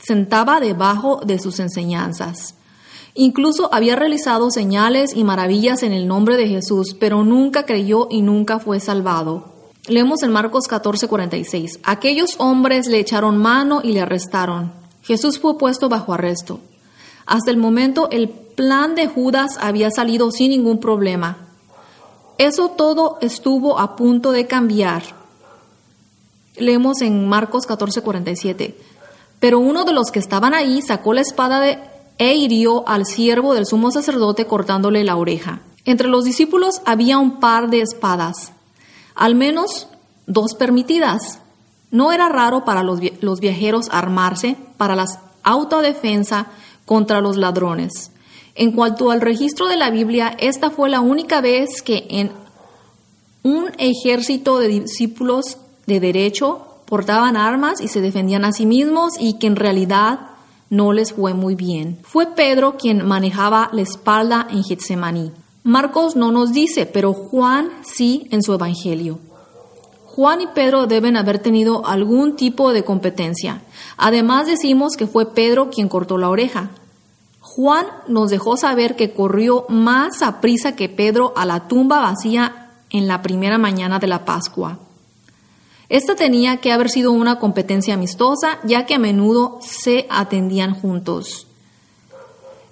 sentaba 0.00 0.58
debajo 0.58 1.20
de 1.24 1.38
sus 1.38 1.60
enseñanzas. 1.60 2.56
Incluso 3.14 3.72
había 3.72 3.94
realizado 3.94 4.50
señales 4.50 5.14
y 5.14 5.22
maravillas 5.22 5.84
en 5.84 5.92
el 5.92 6.08
nombre 6.08 6.36
de 6.36 6.48
Jesús, 6.48 6.96
pero 6.98 7.22
nunca 7.22 7.64
creyó 7.64 8.08
y 8.10 8.22
nunca 8.22 8.58
fue 8.58 8.80
salvado. 8.80 9.52
Leemos 9.86 10.24
en 10.24 10.32
Marcos 10.32 10.66
14:46. 10.68 11.78
Aquellos 11.84 12.34
hombres 12.38 12.88
le 12.88 12.98
echaron 12.98 13.38
mano 13.38 13.82
y 13.84 13.92
le 13.92 14.00
arrestaron. 14.00 14.72
Jesús 15.02 15.38
fue 15.38 15.56
puesto 15.56 15.88
bajo 15.88 16.12
arresto. 16.12 16.58
Hasta 17.24 17.52
el 17.52 17.56
momento 17.56 18.08
el 18.10 18.28
plan 18.30 18.96
de 18.96 19.06
Judas 19.06 19.58
había 19.60 19.92
salido 19.92 20.32
sin 20.32 20.50
ningún 20.50 20.80
problema. 20.80 21.49
Eso 22.40 22.70
todo 22.70 23.18
estuvo 23.20 23.78
a 23.78 23.96
punto 23.96 24.32
de 24.32 24.46
cambiar. 24.46 25.02
Leemos 26.56 27.02
en 27.02 27.28
Marcos 27.28 27.66
14:47. 27.68 28.74
Pero 29.40 29.58
uno 29.58 29.84
de 29.84 29.92
los 29.92 30.10
que 30.10 30.20
estaban 30.20 30.54
ahí 30.54 30.80
sacó 30.80 31.12
la 31.12 31.20
espada 31.20 31.60
de, 31.60 31.78
e 32.16 32.36
hirió 32.36 32.88
al 32.88 33.04
siervo 33.04 33.52
del 33.52 33.66
sumo 33.66 33.90
sacerdote 33.90 34.46
cortándole 34.46 35.04
la 35.04 35.16
oreja. 35.16 35.60
Entre 35.84 36.08
los 36.08 36.24
discípulos 36.24 36.80
había 36.86 37.18
un 37.18 37.40
par 37.40 37.68
de 37.68 37.82
espadas, 37.82 38.52
al 39.14 39.34
menos 39.34 39.88
dos 40.26 40.54
permitidas. 40.54 41.40
No 41.90 42.10
era 42.10 42.30
raro 42.30 42.64
para 42.64 42.82
los, 42.82 43.00
los 43.20 43.40
viajeros 43.40 43.88
armarse 43.90 44.56
para 44.78 44.96
la 44.96 45.04
autodefensa 45.42 46.46
contra 46.86 47.20
los 47.20 47.36
ladrones. 47.36 48.12
En 48.54 48.72
cuanto 48.72 49.10
al 49.10 49.20
registro 49.20 49.68
de 49.68 49.76
la 49.76 49.90
Biblia, 49.90 50.36
esta 50.38 50.70
fue 50.70 50.90
la 50.90 51.00
única 51.00 51.40
vez 51.40 51.82
que 51.82 52.06
en 52.10 52.32
un 53.42 53.70
ejército 53.78 54.58
de 54.58 54.68
discípulos 54.68 55.58
de 55.86 56.00
derecho 56.00 56.66
portaban 56.86 57.36
armas 57.36 57.80
y 57.80 57.88
se 57.88 58.00
defendían 58.00 58.44
a 58.44 58.52
sí 58.52 58.66
mismos 58.66 59.14
y 59.18 59.38
que 59.38 59.46
en 59.46 59.56
realidad 59.56 60.20
no 60.68 60.92
les 60.92 61.12
fue 61.12 61.34
muy 61.34 61.54
bien. 61.54 61.98
Fue 62.02 62.26
Pedro 62.34 62.76
quien 62.76 63.06
manejaba 63.06 63.70
la 63.72 63.82
espalda 63.82 64.46
en 64.50 64.62
Getsemaní. 64.62 65.32
Marcos 65.62 66.16
no 66.16 66.32
nos 66.32 66.52
dice, 66.52 66.86
pero 66.86 67.12
Juan 67.12 67.70
sí 67.82 68.26
en 68.30 68.42
su 68.42 68.54
evangelio. 68.54 69.18
Juan 70.06 70.40
y 70.40 70.46
Pedro 70.48 70.86
deben 70.86 71.16
haber 71.16 71.38
tenido 71.38 71.86
algún 71.86 72.34
tipo 72.34 72.72
de 72.72 72.84
competencia. 72.84 73.62
Además 73.96 74.46
decimos 74.46 74.96
que 74.96 75.06
fue 75.06 75.32
Pedro 75.32 75.70
quien 75.70 75.88
cortó 75.88 76.18
la 76.18 76.28
oreja. 76.28 76.70
Juan 77.56 77.84
nos 78.06 78.30
dejó 78.30 78.56
saber 78.56 78.94
que 78.94 79.12
corrió 79.12 79.66
más 79.68 80.22
a 80.22 80.40
prisa 80.40 80.76
que 80.76 80.88
Pedro 80.88 81.32
a 81.34 81.44
la 81.44 81.66
tumba 81.66 81.98
vacía 81.98 82.70
en 82.90 83.08
la 83.08 83.22
primera 83.22 83.58
mañana 83.58 83.98
de 83.98 84.06
la 84.06 84.24
Pascua. 84.24 84.78
Esta 85.88 86.14
tenía 86.14 86.58
que 86.58 86.70
haber 86.70 86.90
sido 86.90 87.10
una 87.10 87.40
competencia 87.40 87.94
amistosa, 87.94 88.60
ya 88.62 88.86
que 88.86 88.94
a 88.94 89.00
menudo 89.00 89.58
se 89.62 90.06
atendían 90.10 90.74
juntos. 90.74 91.48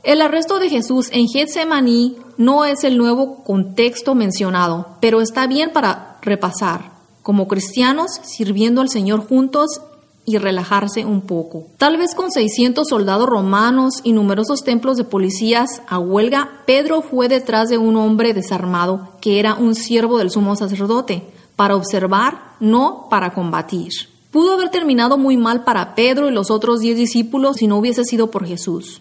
El 0.05 0.23
arresto 0.23 0.61
de 0.61 0.71
Jesús 0.71 1.09
en 1.11 1.27
Getsemaní 1.27 2.17
no 2.37 2.65
es 2.65 2.85
el 2.85 2.99
nuevo 2.99 3.43
contexto 3.43 4.15
mencionado, 4.15 4.97
pero 5.01 5.21
está 5.21 5.49
bien 5.49 5.73
para 5.73 6.19
repasar, 6.23 6.93
como 7.25 7.49
cristianos 7.49 8.13
sirviendo 8.23 8.81
al 8.81 8.91
Señor 8.91 9.27
juntos 9.27 9.81
y 10.29 10.37
relajarse 10.37 11.07
un 11.07 11.23
poco. 11.23 11.69
Tal 11.79 11.97
vez 11.97 12.15
con 12.15 12.31
600 12.31 12.87
soldados 12.87 13.27
romanos 13.27 13.95
y 14.05 14.13
numerosos 14.13 14.63
templos 14.63 14.99
de 14.99 15.05
policías 15.05 15.81
a 15.89 15.99
huelga, 15.99 16.63
Pedro 16.67 17.01
fue 17.01 17.29
detrás 17.29 17.71
de 17.71 17.79
un 17.79 17.97
hombre 17.97 18.35
desarmado 18.35 19.15
que 19.23 19.41
era 19.41 19.55
un 19.55 19.75
siervo 19.75 20.19
del 20.19 20.31
sumo 20.31 20.55
sacerdote, 20.55 21.25
para 21.57 21.77
observar, 21.77 22.53
no 22.61 23.07
para 23.09 23.33
combatir. 23.33 23.91
Pudo 24.31 24.53
haber 24.53 24.69
terminado 24.69 25.17
muy 25.17 25.39
mal 25.39 25.65
para 25.65 25.95
Pedro 25.95 26.29
y 26.29 26.33
los 26.33 26.51
otros 26.51 26.81
diez 26.81 26.99
discípulos 26.99 27.57
si 27.57 27.67
no 27.67 27.79
hubiese 27.79 28.05
sido 28.05 28.31
por 28.31 28.47
Jesús. 28.47 29.01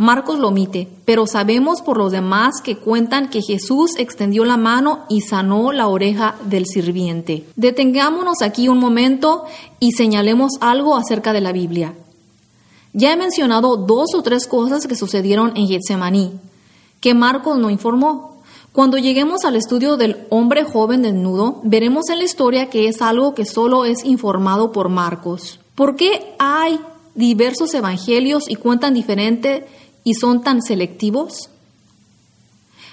Marcos 0.00 0.38
lo 0.38 0.48
omite, 0.48 0.88
pero 1.04 1.26
sabemos 1.26 1.82
por 1.82 1.98
los 1.98 2.10
demás 2.10 2.62
que 2.64 2.78
cuentan 2.78 3.28
que 3.28 3.42
Jesús 3.42 3.90
extendió 3.98 4.46
la 4.46 4.56
mano 4.56 5.00
y 5.10 5.20
sanó 5.20 5.72
la 5.72 5.88
oreja 5.88 6.36
del 6.42 6.64
sirviente. 6.64 7.44
Detengámonos 7.54 8.40
aquí 8.40 8.68
un 8.68 8.78
momento 8.78 9.44
y 9.78 9.92
señalemos 9.92 10.52
algo 10.62 10.96
acerca 10.96 11.34
de 11.34 11.42
la 11.42 11.52
Biblia. 11.52 11.92
Ya 12.94 13.12
he 13.12 13.16
mencionado 13.18 13.76
dos 13.76 14.14
o 14.14 14.22
tres 14.22 14.46
cosas 14.46 14.86
que 14.86 14.96
sucedieron 14.96 15.52
en 15.54 15.68
Getsemaní, 15.68 16.32
que 17.02 17.12
Marcos 17.12 17.58
no 17.58 17.68
informó. 17.68 18.40
Cuando 18.72 18.96
lleguemos 18.96 19.44
al 19.44 19.56
estudio 19.56 19.98
del 19.98 20.26
hombre 20.30 20.64
joven 20.64 21.02
desnudo, 21.02 21.60
veremos 21.62 22.08
en 22.08 22.20
la 22.20 22.24
historia 22.24 22.70
que 22.70 22.88
es 22.88 23.02
algo 23.02 23.34
que 23.34 23.44
solo 23.44 23.84
es 23.84 24.02
informado 24.06 24.72
por 24.72 24.88
Marcos. 24.88 25.60
¿Por 25.74 25.94
qué 25.94 26.34
hay 26.38 26.80
diversos 27.14 27.74
evangelios 27.74 28.48
y 28.48 28.56
cuentan 28.56 28.94
diferente 28.94 29.66
y 30.04 30.14
son 30.14 30.42
tan 30.42 30.62
selectivos? 30.62 31.50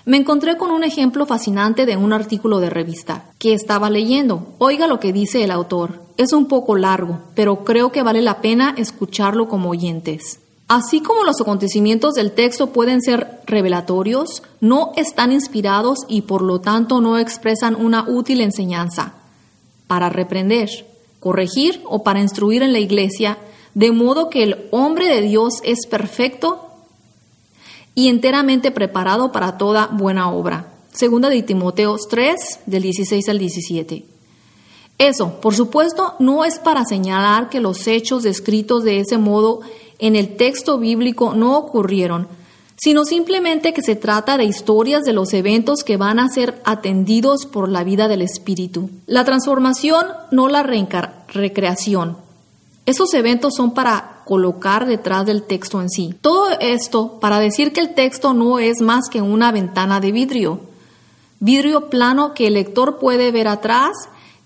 Me 0.07 0.15
encontré 0.15 0.55
con 0.55 0.71
un 0.71 0.85
ejemplo 0.85 1.25
fascinante 1.25 1.85
de 1.85 1.97
un 1.97 2.13
artículo 2.13 2.61
de 2.61 2.69
revista 2.69 3.25
que 3.39 3.53
estaba 3.53 3.89
leyendo. 3.89 4.53
Oiga 4.57 4.87
lo 4.87 5.01
que 5.01 5.11
dice 5.11 5.43
el 5.43 5.51
autor. 5.51 6.01
Es 6.15 6.31
un 6.31 6.45
poco 6.45 6.77
largo, 6.77 7.19
pero 7.35 7.65
creo 7.65 7.91
que 7.91 8.03
vale 8.03 8.21
la 8.21 8.39
pena 8.39 8.73
escucharlo 8.77 9.49
como 9.49 9.69
oyentes. 9.69 10.39
Así 10.69 11.01
como 11.01 11.25
los 11.25 11.41
acontecimientos 11.41 12.13
del 12.13 12.31
texto 12.31 12.67
pueden 12.67 13.01
ser 13.01 13.41
revelatorios, 13.45 14.43
no 14.61 14.91
están 14.95 15.31
inspirados 15.31 15.99
y 16.07 16.21
por 16.21 16.41
lo 16.41 16.61
tanto 16.61 17.01
no 17.01 17.17
expresan 17.17 17.75
una 17.75 18.03
útil 18.07 18.39
enseñanza 18.39 19.13
para 19.87 20.09
reprender, 20.09 20.69
corregir 21.19 21.81
o 21.85 22.03
para 22.03 22.21
instruir 22.21 22.63
en 22.63 22.73
la 22.73 22.79
iglesia, 22.79 23.37
de 23.73 23.91
modo 23.91 24.29
que 24.29 24.43
el 24.43 24.67
hombre 24.71 25.07
de 25.07 25.21
Dios 25.21 25.55
es 25.63 25.85
perfecto 25.85 26.66
y 27.97 28.09
enteramente 28.09 28.69
preparado 28.69 29.31
para 29.31 29.57
toda 29.57 29.87
buena 29.87 30.31
obra. 30.31 30.67
Segunda 30.93 31.29
de 31.29 31.41
Timoteo 31.41 31.97
3, 31.97 32.59
del 32.67 32.83
16 32.83 33.27
al 33.27 33.39
17. 33.39 34.05
Eso, 34.99 35.41
por 35.41 35.55
supuesto, 35.55 36.13
no 36.19 36.45
es 36.45 36.59
para 36.59 36.85
señalar 36.85 37.49
que 37.49 37.59
los 37.59 37.87
hechos 37.87 38.21
descritos 38.21 38.83
de 38.83 38.99
ese 38.99 39.17
modo 39.17 39.61
en 39.97 40.15
el 40.15 40.37
texto 40.37 40.77
bíblico 40.77 41.33
no 41.33 41.57
ocurrieron, 41.57 42.27
sino 42.75 43.03
simplemente 43.03 43.73
que 43.73 43.81
se 43.81 43.95
trata 43.95 44.37
de 44.37 44.43
historias 44.43 45.03
de 45.03 45.13
los 45.13 45.33
eventos 45.33 45.83
que 45.83 45.97
van 45.97 46.19
a 46.19 46.29
ser 46.29 46.61
atendidos 46.65 47.47
por 47.47 47.67
la 47.67 47.83
vida 47.83 48.07
del 48.07 48.21
Espíritu. 48.21 48.91
La 49.07 49.25
transformación, 49.25 50.05
no 50.29 50.49
la 50.49 50.61
recreación. 50.61 52.17
Esos 52.85 53.11
eventos 53.15 53.55
son 53.55 53.73
para 53.73 54.16
colocar 54.27 54.85
detrás 54.85 55.25
del 55.25 55.43
texto 55.43 55.81
en 55.81 55.89
sí. 55.89 56.13
Todo 56.21 56.49
esto 56.59 57.19
para 57.19 57.39
decir 57.39 57.73
que 57.73 57.79
el 57.79 57.95
texto 57.95 58.33
no 58.33 58.59
es 58.59 58.81
más 58.81 59.09
que 59.09 59.21
una 59.21 59.51
ventana 59.51 59.99
de 59.99 60.11
vidrio, 60.11 60.59
vidrio 61.39 61.89
plano 61.89 62.33
que 62.33 62.47
el 62.47 62.55
lector 62.55 62.99
puede 62.99 63.31
ver 63.31 63.47
atrás 63.47 63.93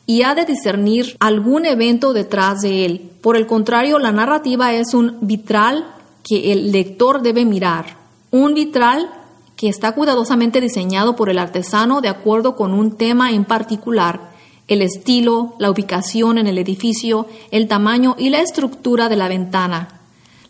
y 0.05 0.21
ha 0.21 0.35
de 0.35 0.45
discernir 0.45 1.17
algún 1.19 1.65
evento 1.65 2.13
detrás 2.13 2.61
de 2.61 2.85
él. 2.85 3.11
Por 3.21 3.35
el 3.35 3.47
contrario, 3.47 3.99
la 3.99 4.11
narrativa 4.11 4.73
es 4.73 4.93
un 4.93 5.17
vitral 5.21 5.85
que 6.23 6.51
el 6.51 6.71
lector 6.71 7.21
debe 7.21 7.43
mirar, 7.45 7.97
un 8.29 8.53
vitral 8.53 9.09
que 9.55 9.67
está 9.67 9.93
cuidadosamente 9.93 10.61
diseñado 10.61 11.15
por 11.15 11.29
el 11.29 11.39
artesano 11.39 12.01
de 12.01 12.09
acuerdo 12.09 12.55
con 12.55 12.73
un 12.73 12.97
tema 12.97 13.31
en 13.31 13.45
particular 13.45 14.30
el 14.71 14.81
estilo, 14.81 15.53
la 15.59 15.69
ubicación 15.69 16.37
en 16.37 16.47
el 16.47 16.57
edificio, 16.57 17.27
el 17.51 17.67
tamaño 17.67 18.15
y 18.17 18.29
la 18.29 18.39
estructura 18.39 19.09
de 19.09 19.17
la 19.17 19.27
ventana, 19.27 19.99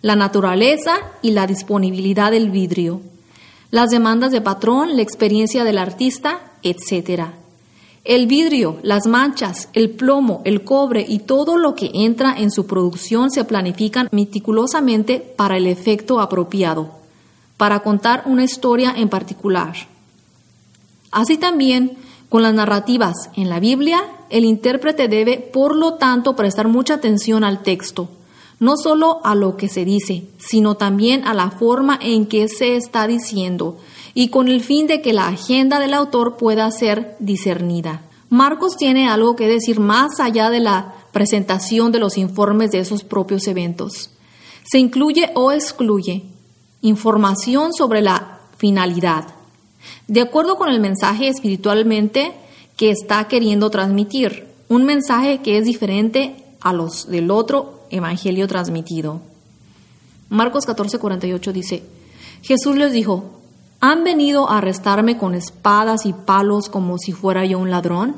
la 0.04 0.16
naturaleza 0.16 0.94
y 1.24 1.32
la 1.32 1.48
disponibilidad 1.48 2.30
del 2.30 2.52
vidrio, 2.52 3.02
las 3.72 3.90
demandas 3.90 4.32
de 4.32 4.40
patrón, 4.40 4.96
la 4.96 5.02
experiencia 5.02 5.64
del 5.64 5.80
artista, 5.80 6.52
etc. 6.62 7.30
El 8.04 8.28
vidrio, 8.28 8.78
las 8.84 9.08
manchas, 9.08 9.70
el 9.74 9.90
plomo, 9.90 10.44
el 10.46 10.64
cobre 10.64 11.04
y 11.08 11.18
todo 11.18 11.58
lo 11.58 11.74
que 11.74 11.90
entra 11.92 12.36
en 12.38 12.52
su 12.52 12.68
producción 12.68 13.32
se 13.32 13.44
planifican 13.44 14.08
meticulosamente 14.12 15.18
para 15.36 15.58
el 15.58 15.66
efecto 15.66 16.20
apropiado, 16.20 16.92
para 17.58 17.80
contar 17.80 18.22
una 18.28 18.44
historia 18.44 18.94
en 18.96 19.10
particular. 19.10 19.74
Así 21.10 21.38
también, 21.38 21.98
con 22.32 22.44
las 22.44 22.54
narrativas 22.54 23.30
en 23.36 23.50
la 23.50 23.60
Biblia, 23.60 24.06
el 24.30 24.46
intérprete 24.46 25.10
debe, 25.10 25.38
por 25.38 25.76
lo 25.76 25.96
tanto, 25.96 26.34
prestar 26.34 26.70
mucha 26.70 26.94
atención 26.94 27.44
al 27.44 27.62
texto, 27.62 28.08
no 28.58 28.78
solo 28.78 29.20
a 29.26 29.36
lo 29.36 29.58
que 29.58 29.68
se 29.68 29.84
dice, 29.84 30.30
sino 30.38 30.76
también 30.76 31.28
a 31.28 31.34
la 31.34 31.52
forma 31.52 32.00
en 32.02 32.26
que 32.26 32.48
se 32.48 32.78
está 32.78 33.06
diciendo, 33.06 33.76
y 34.14 34.30
con 34.30 34.48
el 34.48 34.62
fin 34.62 34.88
de 34.88 35.02
que 35.02 35.12
la 35.12 35.28
agenda 35.28 35.82
del 35.82 35.94
autor 35.94 36.38
pueda 36.38 36.72
ser 36.72 37.18
discernida. 37.20 38.04
Marcos 38.30 38.78
tiene 38.78 39.10
algo 39.10 39.36
que 39.36 39.50
decir 39.50 39.82
más 39.82 40.22
allá 40.22 40.50
de 40.50 40.62
la 40.62 40.94
presentación 41.12 41.92
de 41.92 42.00
los 42.00 42.18
informes 42.18 42.72
de 42.72 42.80
esos 42.80 43.04
propios 43.04 43.46
eventos. 43.50 44.10
Se 44.64 44.80
incluye 44.80 45.32
o 45.36 45.52
excluye 45.52 46.24
información 46.82 47.74
sobre 47.74 48.02
la 48.02 48.40
finalidad, 48.56 49.26
de 50.12 50.20
acuerdo 50.20 50.58
con 50.58 50.68
el 50.68 50.82
mensaje 50.82 51.30
espiritualmente 51.30 52.34
que 52.76 52.92
está 52.92 53.30
queriendo 53.30 53.70
transmitir, 53.70 54.46
un 54.68 54.84
mensaje 54.84 55.38
que 55.38 55.58
es 55.58 55.64
diferente 55.64 56.36
a 56.60 56.74
los 56.74 57.08
del 57.08 57.32
otro 57.32 57.86
evangelio 57.92 58.46
transmitido. 58.46 59.22
Marcos 60.28 60.68
14:48 60.68 61.54
dice, 61.54 61.84
Jesús 62.42 62.76
les 62.76 62.92
dijo, 62.92 63.40
¿han 63.80 64.04
venido 64.04 64.50
a 64.50 64.58
arrestarme 64.58 65.18
con 65.18 65.34
espadas 65.34 66.06
y 66.06 66.12
palos 66.12 66.68
como 66.68 66.98
si 66.98 67.14
fuera 67.14 67.46
yo 67.46 67.58
un 67.58 67.72
ladrón? 67.72 68.18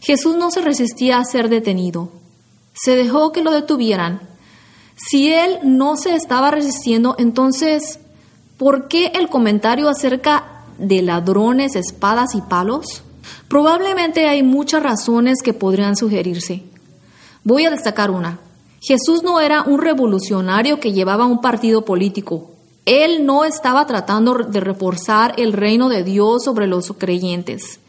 Jesús 0.00 0.34
no 0.34 0.50
se 0.50 0.60
resistía 0.60 1.18
a 1.18 1.24
ser 1.24 1.48
detenido, 1.48 2.10
se 2.72 2.96
dejó 2.96 3.30
que 3.30 3.44
lo 3.44 3.52
detuvieran. 3.52 4.22
Si 4.96 5.32
él 5.32 5.60
no 5.62 5.96
se 5.96 6.16
estaba 6.16 6.50
resistiendo, 6.50 7.14
entonces 7.16 8.00
¿Por 8.56 8.88
qué 8.88 9.12
el 9.14 9.28
comentario 9.28 9.88
acerca 9.88 10.62
de 10.78 11.02
ladrones, 11.02 11.76
espadas 11.76 12.34
y 12.34 12.40
palos? 12.40 13.02
Probablemente 13.48 14.28
hay 14.28 14.42
muchas 14.42 14.82
razones 14.82 15.42
que 15.42 15.52
podrían 15.52 15.96
sugerirse. 15.96 16.62
Voy 17.44 17.66
a 17.66 17.70
destacar 17.70 18.10
una. 18.10 18.38
Jesús 18.80 19.22
no 19.22 19.40
era 19.40 19.62
un 19.62 19.78
revolucionario 19.80 20.80
que 20.80 20.92
llevaba 20.92 21.26
un 21.26 21.40
partido 21.40 21.84
político. 21.84 22.50
Él 22.86 23.26
no 23.26 23.44
estaba 23.44 23.86
tratando 23.86 24.34
de 24.34 24.60
reforzar 24.60 25.34
el 25.36 25.52
reino 25.52 25.88
de 25.88 26.04
Dios 26.04 26.44
sobre 26.44 26.66
los 26.66 26.92
creyentes. 26.96 27.80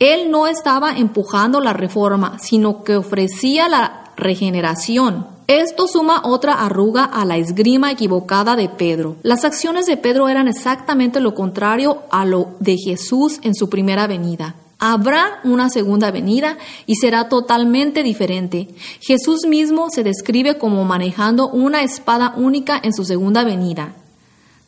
Él 0.00 0.30
no 0.30 0.48
estaba 0.48 0.98
empujando 0.98 1.60
la 1.60 1.72
reforma, 1.72 2.38
sino 2.40 2.82
que 2.82 2.96
ofrecía 2.96 3.68
la 3.68 4.12
regeneración. 4.16 5.33
Esto 5.46 5.86
suma 5.86 6.22
otra 6.24 6.64
arruga 6.64 7.04
a 7.04 7.26
la 7.26 7.36
esgrima 7.36 7.92
equivocada 7.92 8.56
de 8.56 8.70
Pedro. 8.70 9.16
Las 9.22 9.44
acciones 9.44 9.84
de 9.84 9.98
Pedro 9.98 10.30
eran 10.30 10.48
exactamente 10.48 11.20
lo 11.20 11.34
contrario 11.34 12.02
a 12.10 12.24
lo 12.24 12.54
de 12.60 12.78
Jesús 12.78 13.40
en 13.42 13.54
su 13.54 13.68
primera 13.68 14.06
venida. 14.06 14.54
Habrá 14.78 15.40
una 15.44 15.68
segunda 15.68 16.10
venida 16.10 16.56
y 16.86 16.96
será 16.96 17.28
totalmente 17.28 18.02
diferente. 18.02 18.68
Jesús 19.00 19.46
mismo 19.46 19.88
se 19.90 20.02
describe 20.02 20.56
como 20.56 20.82
manejando 20.84 21.50
una 21.50 21.82
espada 21.82 22.32
única 22.36 22.80
en 22.82 22.94
su 22.94 23.04
segunda 23.04 23.44
venida. 23.44 23.94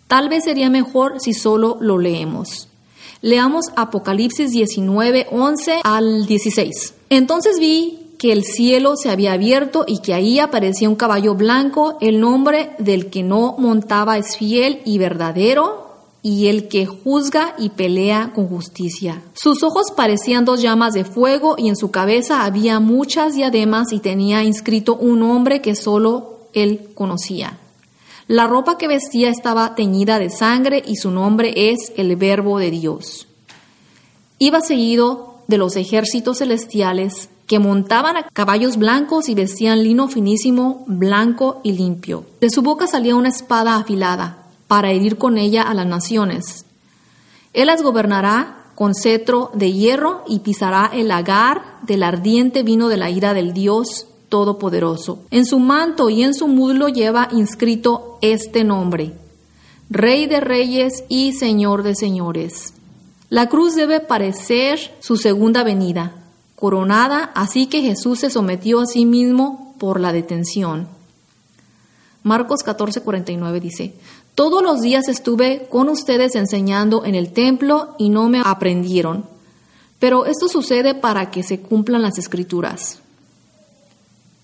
Tal 0.09 0.29
vez 0.29 0.45
sería 0.45 0.69
mejor 0.69 1.21
si 1.21 1.33
solo 1.33 1.79
lo 1.81 1.97
leemos. 1.97 2.69
Leamos 3.23 3.67
Apocalipsis 3.77 4.51
19, 4.51 5.29
11 5.33 5.81
al 5.83 6.27
16. 6.27 6.95
Entonces 7.09 7.59
vi 7.59 8.06
el 8.31 8.45
cielo 8.45 8.97
se 8.97 9.11
había 9.11 9.33
abierto 9.33 9.85
y 9.87 9.99
que 9.99 10.15
ahí 10.15 10.39
aparecía 10.39 10.89
un 10.89 10.97
caballo 10.97 11.35
blanco, 11.35 11.99
el 12.01 12.21
nombre 12.21 12.71
del 12.79 13.11
que 13.11 13.23
no 13.23 13.55
montaba 13.59 14.19
es 14.19 14.37
fiel 14.37 14.81
y 14.85 14.99
verdadero, 14.99 15.87
y 16.23 16.49
el 16.49 16.67
que 16.67 16.87
juzga 16.87 17.55
y 17.57 17.71
pelea 17.71 18.33
con 18.35 18.49
justicia. 18.49 19.23
Sus 19.35 19.63
ojos 19.63 19.93
parecían 19.97 20.45
dos 20.45 20.61
llamas 20.61 20.93
de 20.93 21.05
fuego 21.05 21.55
y 21.57 21.69
en 21.69 21.77
su 21.77 21.93
cabeza 21.93 22.45
había 22.45 22.81
muchas 22.81 23.35
diademas 23.35 23.93
y 23.93 24.01
tenía 24.01 24.43
inscrito 24.43 24.97
un 24.97 25.21
nombre 25.21 25.63
que 25.63 25.77
solo 25.77 26.49
él 26.53 26.89
conocía. 26.95 27.61
La 28.27 28.49
ropa 28.49 28.77
que 28.77 28.89
vestía 28.89 29.31
estaba 29.31 29.77
teñida 29.77 30.19
de 30.19 30.31
sangre 30.31 30.83
y 30.85 30.97
su 30.97 31.13
nombre 31.13 31.71
es 31.71 31.93
el 31.97 32.17
Verbo 32.17 32.59
de 32.59 32.73
Dios. 32.73 33.29
Iba 34.41 34.61
seguido 34.63 35.37
de 35.47 35.59
los 35.59 35.77
ejércitos 35.77 36.39
celestiales 36.39 37.29
que 37.47 37.59
montaban 37.59 38.17
a 38.17 38.25
caballos 38.25 38.77
blancos 38.77 39.29
y 39.29 39.35
vestían 39.35 39.83
lino 39.83 40.09
finísimo, 40.09 40.85
blanco 40.87 41.61
y 41.63 41.73
limpio. 41.73 42.25
De 42.41 42.51
su 42.51 42.63
boca 42.63 42.87
salía 42.87 43.15
una 43.15 43.29
espada 43.29 43.77
afilada 43.77 44.39
para 44.67 44.91
herir 44.91 45.17
con 45.17 45.39
ella 45.39 45.63
a 45.63 45.75
las 45.75 45.87
naciones. 45.87 46.65
Él 47.53 47.69
las 47.69 47.83
gobernará 47.83 48.65
con 48.75 48.95
cetro 48.95 49.51
de 49.55 49.73
hierro 49.73 50.23
y 50.29 50.41
pisará 50.41 50.91
el 50.93 51.09
lagar 51.09 51.63
del 51.83 52.03
ardiente 52.03 52.63
vino 52.63 52.89
de 52.89 52.99
la 52.99 53.11
ira 53.11 53.33
del 53.33 53.53
Dios 53.53 54.07
Todopoderoso. 54.29 55.21
En 55.31 55.47
su 55.47 55.59
manto 55.61 56.11
y 56.11 56.23
en 56.23 56.35
su 56.35 56.49
muslo 56.49 56.89
lleva 56.89 57.29
inscrito 57.33 58.19
este 58.21 58.65
nombre, 58.65 59.15
Rey 59.89 60.27
de 60.27 60.41
Reyes 60.41 61.05
y 61.09 61.33
Señor 61.33 61.85
de 61.85 61.95
Señores. 61.95 62.75
La 63.31 63.49
cruz 63.49 63.75
debe 63.77 64.01
parecer 64.01 64.79
su 65.01 65.17
segunda 65.17 65.63
venida, 65.63 66.13
coronada, 66.57 67.31
así 67.35 67.67
que 67.67 67.83
Jesús 67.83 68.21
se 68.21 68.31
sometió 68.31 68.81
a 68.81 68.87
sí 68.87 69.07
mismo 69.07 69.75
por 69.79 70.01
la 70.01 70.13
detención. 70.13 70.89
Marcos 72.23 72.65
14:49 72.65 73.61
dice, 73.61 73.95
todos 74.35 74.63
los 74.63 74.83
días 74.83 75.09
estuve 75.09 75.67
con 75.71 75.89
ustedes 75.89 76.35
enseñando 76.35 77.07
en 77.07 77.15
el 77.15 77.33
templo 77.33 77.95
y 77.99 78.11
no 78.11 78.29
me 78.29 78.43
aprendieron. 78.45 79.25
Pero 79.99 80.27
esto 80.27 80.49
sucede 80.49 80.95
para 80.95 81.31
que 81.31 81.43
se 81.43 81.61
cumplan 81.61 82.03
las 82.03 82.19
escrituras. 82.19 82.99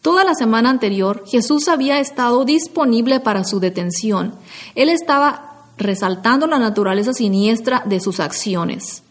Toda 0.00 0.24
la 0.24 0.34
semana 0.34 0.70
anterior 0.70 1.24
Jesús 1.26 1.68
había 1.68 2.00
estado 2.00 2.46
disponible 2.46 3.20
para 3.20 3.44
su 3.44 3.60
detención. 3.60 4.34
Él 4.74 4.88
estaba 4.88 5.66
resaltando 5.76 6.46
la 6.46 6.58
naturaleza 6.58 7.12
siniestra 7.12 7.82
de 7.84 8.00
sus 8.00 8.18
acciones. 8.18 9.02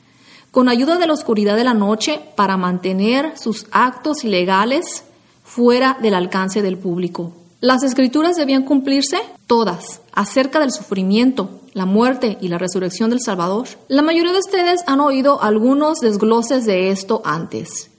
Con 0.51 0.67
ayuda 0.67 0.97
de 0.97 1.07
la 1.07 1.13
oscuridad 1.13 1.55
de 1.55 1.63
la 1.63 1.73
noche 1.73 2.19
para 2.35 2.57
mantener 2.57 3.37
sus 3.37 3.67
actos 3.71 4.25
ilegales 4.25 5.05
fuera 5.45 5.97
del 6.01 6.13
alcance 6.13 6.61
del 6.61 6.77
público. 6.77 7.31
Las 7.61 7.83
escrituras 7.83 8.35
debían 8.35 8.63
cumplirse 8.63 9.17
todas 9.47 10.01
acerca 10.11 10.59
del 10.59 10.73
sufrimiento, 10.73 11.61
la 11.71 11.85
muerte 11.85 12.37
y 12.41 12.49
la 12.49 12.57
resurrección 12.57 13.09
del 13.11 13.21
Salvador. 13.21 13.67
La 13.87 14.01
mayoría 14.01 14.33
de 14.33 14.39
ustedes 14.39 14.81
han 14.87 14.99
oído 14.99 15.41
algunos 15.41 15.99
desgloses 15.99 16.65
de 16.65 16.91
esto 16.91 17.21
antes, 17.23 17.89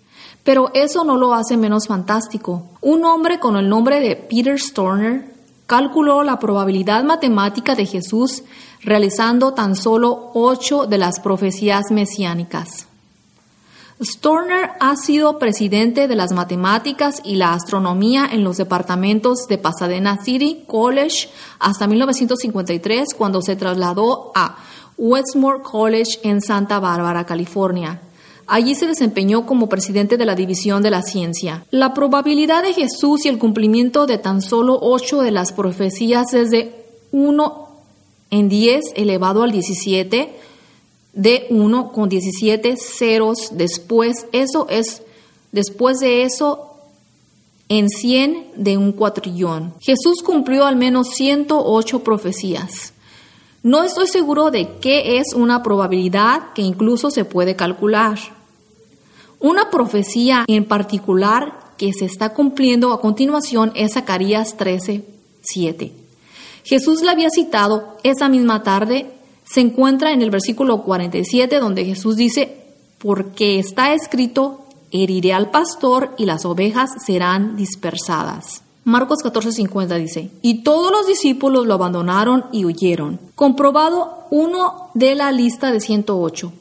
pero 0.44 0.70
eso 0.74 1.04
no 1.04 1.16
lo 1.16 1.32
hace 1.32 1.56
menos 1.56 1.86
fantástico. 1.86 2.64
Un 2.82 3.06
hombre 3.06 3.40
con 3.40 3.56
el 3.56 3.66
nombre 3.66 4.00
de 4.00 4.14
Peter 4.16 4.60
Storner 4.60 5.31
calculó 5.66 6.22
la 6.22 6.38
probabilidad 6.38 7.04
matemática 7.04 7.74
de 7.74 7.86
Jesús 7.86 8.42
realizando 8.82 9.54
tan 9.54 9.76
solo 9.76 10.30
ocho 10.34 10.86
de 10.86 10.98
las 10.98 11.20
profecías 11.20 11.90
mesiánicas. 11.90 12.86
Storner 14.02 14.70
ha 14.80 14.96
sido 14.96 15.38
presidente 15.38 16.08
de 16.08 16.16
las 16.16 16.32
matemáticas 16.32 17.20
y 17.24 17.36
la 17.36 17.52
astronomía 17.52 18.28
en 18.30 18.42
los 18.42 18.56
departamentos 18.56 19.46
de 19.48 19.58
Pasadena 19.58 20.18
City 20.22 20.64
College 20.66 21.28
hasta 21.60 21.86
1953 21.86 23.14
cuando 23.16 23.42
se 23.42 23.54
trasladó 23.54 24.32
a 24.34 24.56
Westmore 24.98 25.62
College 25.62 26.18
en 26.24 26.40
Santa 26.40 26.80
Bárbara, 26.80 27.24
California. 27.24 28.00
Allí 28.54 28.74
se 28.74 28.86
desempeñó 28.86 29.46
como 29.46 29.70
presidente 29.70 30.18
de 30.18 30.26
la 30.26 30.34
División 30.34 30.82
de 30.82 30.90
la 30.90 31.00
Ciencia. 31.00 31.64
La 31.70 31.94
probabilidad 31.94 32.62
de 32.62 32.74
Jesús 32.74 33.24
y 33.24 33.30
el 33.30 33.38
cumplimiento 33.38 34.04
de 34.04 34.18
tan 34.18 34.42
solo 34.42 34.78
ocho 34.78 35.22
de 35.22 35.30
las 35.30 35.54
profecías 35.54 36.34
es 36.34 36.50
de 36.50 36.84
1 37.12 37.68
en 38.30 38.50
10 38.50 38.92
elevado 38.94 39.42
al 39.42 39.52
17 39.52 40.34
de 41.14 41.46
1 41.48 41.92
con 41.92 42.10
17 42.10 42.76
ceros 42.76 43.52
después. 43.52 44.26
Eso 44.32 44.66
es, 44.68 45.02
después 45.50 46.00
de 46.00 46.24
eso, 46.24 46.76
en 47.70 47.88
100 47.88 48.48
de 48.56 48.76
un 48.76 48.92
cuatrillón. 48.92 49.72
Jesús 49.80 50.22
cumplió 50.22 50.66
al 50.66 50.76
menos 50.76 51.08
108 51.14 52.04
profecías. 52.04 52.92
No 53.62 53.82
estoy 53.82 54.08
seguro 54.08 54.50
de 54.50 54.76
qué 54.82 55.16
es 55.16 55.32
una 55.34 55.62
probabilidad 55.62 56.52
que 56.54 56.60
incluso 56.60 57.10
se 57.10 57.24
puede 57.24 57.56
calcular. 57.56 58.18
Una 59.42 59.70
profecía 59.70 60.44
en 60.46 60.64
particular 60.64 61.58
que 61.76 61.92
se 61.92 62.04
está 62.04 62.32
cumpliendo 62.32 62.92
a 62.92 63.00
continuación 63.00 63.72
es 63.74 63.94
Zacarías 63.94 64.56
13, 64.56 65.04
7. 65.42 65.92
Jesús 66.62 67.02
la 67.02 67.10
había 67.10 67.28
citado 67.28 67.98
esa 68.04 68.28
misma 68.28 68.62
tarde 68.62 69.10
se 69.44 69.60
encuentra 69.60 70.12
en 70.12 70.22
el 70.22 70.30
versículo 70.30 70.82
47 70.82 71.58
donde 71.58 71.84
Jesús 71.84 72.16
dice, 72.16 72.56
porque 72.98 73.58
está 73.58 73.92
escrito, 73.94 74.60
heriré 74.92 75.32
al 75.32 75.50
pastor 75.50 76.14
y 76.16 76.24
las 76.24 76.44
ovejas 76.44 76.90
serán 77.04 77.56
dispersadas. 77.56 78.62
Marcos 78.84 79.18
14:50 79.24 79.98
dice, 79.98 80.30
y 80.40 80.62
todos 80.62 80.90
los 80.90 81.06
discípulos 81.06 81.66
lo 81.66 81.74
abandonaron 81.74 82.46
y 82.52 82.64
huyeron. 82.64 83.20
Comprobado 83.34 84.26
uno 84.30 84.90
de 84.94 85.14
la 85.16 85.32
lista 85.32 85.72
de 85.72 85.80
108. 85.80 86.52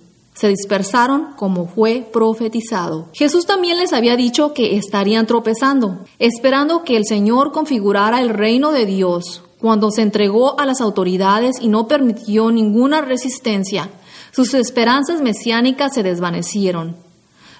Se 0.41 0.47
dispersaron 0.47 1.33
como 1.35 1.67
fue 1.67 2.09
profetizado. 2.11 3.09
Jesús 3.13 3.45
también 3.45 3.77
les 3.77 3.93
había 3.93 4.15
dicho 4.15 4.55
que 4.55 4.75
estarían 4.75 5.27
tropezando, 5.27 5.99
esperando 6.17 6.83
que 6.83 6.97
el 6.97 7.05
Señor 7.05 7.51
configurara 7.51 8.19
el 8.21 8.29
reino 8.29 8.71
de 8.71 8.87
Dios 8.87 9.43
cuando 9.59 9.91
se 9.91 10.01
entregó 10.01 10.59
a 10.59 10.65
las 10.65 10.81
autoridades 10.81 11.57
y 11.61 11.67
no 11.67 11.87
permitió 11.87 12.49
ninguna 12.49 13.01
resistencia, 13.01 13.91
sus 14.31 14.55
esperanzas 14.55 15.21
mesiánicas 15.21 15.93
se 15.93 16.01
desvanecieron. 16.01 16.95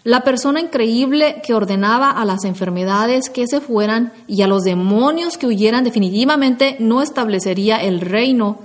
La 0.04 0.24
persona 0.24 0.60
increíble 0.60 1.44
que 1.46 1.54
ordenaba 1.54 2.10
a 2.10 2.26
las 2.26 2.46
enfermedades 2.46 3.30
que 3.30 3.46
se 3.46 3.62
fueran 3.62 4.12
y 4.26 4.42
a 4.42 4.48
los 4.48 4.64
demonios 4.64 5.38
que 5.38 5.46
huyeran 5.46 5.84
definitivamente 5.84 6.78
no 6.80 7.04
establecería 7.04 7.78
el 7.78 8.02
reino 8.02 8.58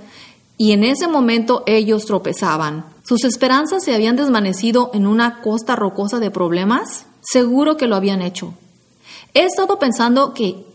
y 0.57 0.71
en 0.71 0.83
ese 0.83 1.07
momento 1.07 1.61
ellos 1.67 2.05
tropezaban. 2.05 2.96
¿Sus 3.07 3.23
esperanzas 3.23 3.83
se 3.83 3.95
habían 3.95 4.15
desvanecido 4.15 4.91
en 4.93 5.07
una 5.07 5.41
costa 5.41 5.75
rocosa 5.75 6.19
de 6.19 6.31
problemas? 6.31 7.05
Seguro 7.21 7.77
que 7.77 7.87
lo 7.87 7.95
habían 7.95 8.21
hecho. 8.21 8.53
He 9.33 9.45
estado 9.45 9.79
pensando 9.79 10.33
que 10.33 10.65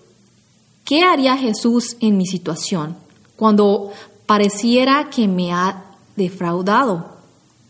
¿Qué 0.84 1.04
haría 1.04 1.36
Jesús 1.36 1.96
en 2.00 2.16
mi 2.16 2.26
situación 2.26 2.96
cuando 3.36 3.92
pareciera 4.26 5.10
que 5.10 5.28
me 5.28 5.52
ha 5.52 5.84
defraudado? 6.16 7.12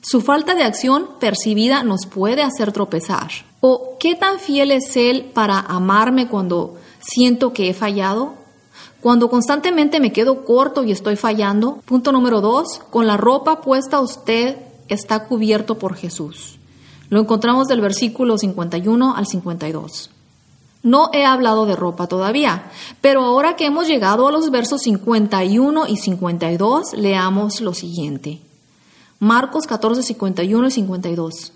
Su 0.01 0.21
falta 0.21 0.55
de 0.55 0.65
acción 0.65 1.09
percibida 1.21 1.85
nos 1.85 2.07
puede 2.07 2.43
hacer 2.43 2.73
tropezar. 2.73 3.31
¿O 3.61 3.97
qué 4.01 4.15
tan 4.15 4.41
fiel 4.41 4.73
es 4.73 4.97
Él 4.97 5.31
para 5.35 5.61
amarme 5.61 6.27
cuando 6.27 6.77
siento 7.01 7.53
que 7.53 7.69
he 7.69 7.75
fallado? 7.75 8.35
Cuando 9.03 9.29
constantemente 9.29 9.99
me 9.99 10.13
quedo 10.13 10.45
corto 10.45 10.85
y 10.85 10.93
estoy 10.93 11.17
fallando. 11.17 11.83
Punto 11.85 12.13
número 12.13 12.41
dos, 12.41 12.81
con 12.89 13.09
la 13.09 13.17
ropa 13.17 13.61
puesta 13.61 14.01
usted 14.01 14.59
está 14.87 15.25
cubierto 15.25 15.77
por 15.77 15.97
Jesús. 15.97 16.61
Lo 17.11 17.19
encontramos 17.19 17.67
del 17.67 17.81
versículo 17.81 18.39
51 18.39 19.17
al 19.17 19.27
52. 19.27 20.11
No 20.85 21.11
he 21.13 21.25
hablado 21.25 21.67
de 21.67 21.75
ropa 21.75 22.07
todavía, 22.07 22.71
pero 23.01 23.25
ahora 23.25 23.57
que 23.57 23.67
hemos 23.67 23.89
llegado 23.89 24.29
a 24.29 24.33
los 24.33 24.53
versos 24.53 24.83
51 24.83 25.89
y 25.89 25.97
52, 25.97 26.93
leamos 26.95 27.61
lo 27.61 27.75
siguiente. 27.75 28.41
Marcos 29.19 29.67
14, 29.67 30.05
51 30.05 30.69
y 30.69 30.71
52. 30.71 31.53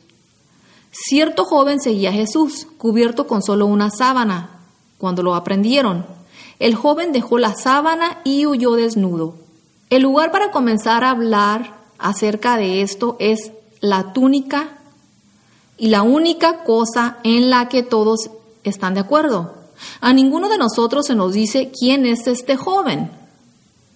Cierto 0.90 1.44
joven 1.44 1.80
seguía 1.80 2.10
a 2.10 2.12
Jesús, 2.12 2.66
cubierto 2.76 3.28
con 3.28 3.40
solo 3.40 3.66
una 3.66 3.90
sábana. 3.90 4.50
Cuando 4.98 5.22
lo 5.22 5.36
aprendieron, 5.36 6.06
el 6.58 6.74
joven 6.74 7.12
dejó 7.12 7.38
la 7.38 7.54
sábana 7.54 8.18
y 8.24 8.46
huyó 8.46 8.72
desnudo. 8.72 9.34
El 9.90 10.02
lugar 10.02 10.32
para 10.32 10.50
comenzar 10.50 11.04
a 11.04 11.10
hablar 11.10 11.76
acerca 11.98 12.56
de 12.56 12.82
esto 12.82 13.16
es 13.18 13.52
la 13.80 14.12
túnica 14.12 14.78
y 15.78 15.88
la 15.88 16.02
única 16.02 16.64
cosa 16.64 17.18
en 17.22 17.50
la 17.50 17.68
que 17.68 17.82
todos 17.82 18.30
¿Están 18.66 18.94
de 18.94 19.00
acuerdo? 19.00 19.54
A 20.00 20.12
ninguno 20.12 20.48
de 20.48 20.58
nosotros 20.58 21.06
se 21.06 21.14
nos 21.14 21.32
dice 21.32 21.70
quién 21.70 22.04
es 22.04 22.26
este 22.26 22.56
joven. 22.56 23.12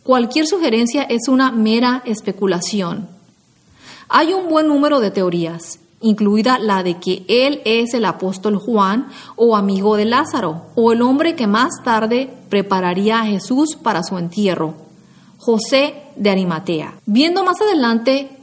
Cualquier 0.04 0.46
sugerencia 0.46 1.02
es 1.02 1.26
una 1.26 1.50
mera 1.50 2.02
especulación. 2.04 3.08
Hay 4.08 4.32
un 4.32 4.48
buen 4.48 4.68
número 4.68 5.00
de 5.00 5.10
teorías 5.10 5.80
incluida 6.00 6.58
la 6.58 6.82
de 6.82 6.98
que 6.98 7.24
él 7.28 7.60
es 7.64 7.92
el 7.94 8.04
apóstol 8.06 8.56
Juan 8.56 9.08
o 9.36 9.54
amigo 9.56 9.96
de 9.96 10.06
Lázaro, 10.06 10.62
o 10.74 10.92
el 10.92 11.02
hombre 11.02 11.36
que 11.36 11.46
más 11.46 11.82
tarde 11.84 12.30
prepararía 12.50 13.20
a 13.20 13.26
Jesús 13.26 13.76
para 13.76 14.02
su 14.02 14.18
entierro, 14.18 14.74
José 15.38 15.94
de 16.16 16.28
Arimatea. 16.28 16.94
Viendo 17.06 17.42
más 17.44 17.60
adelante, 17.62 18.36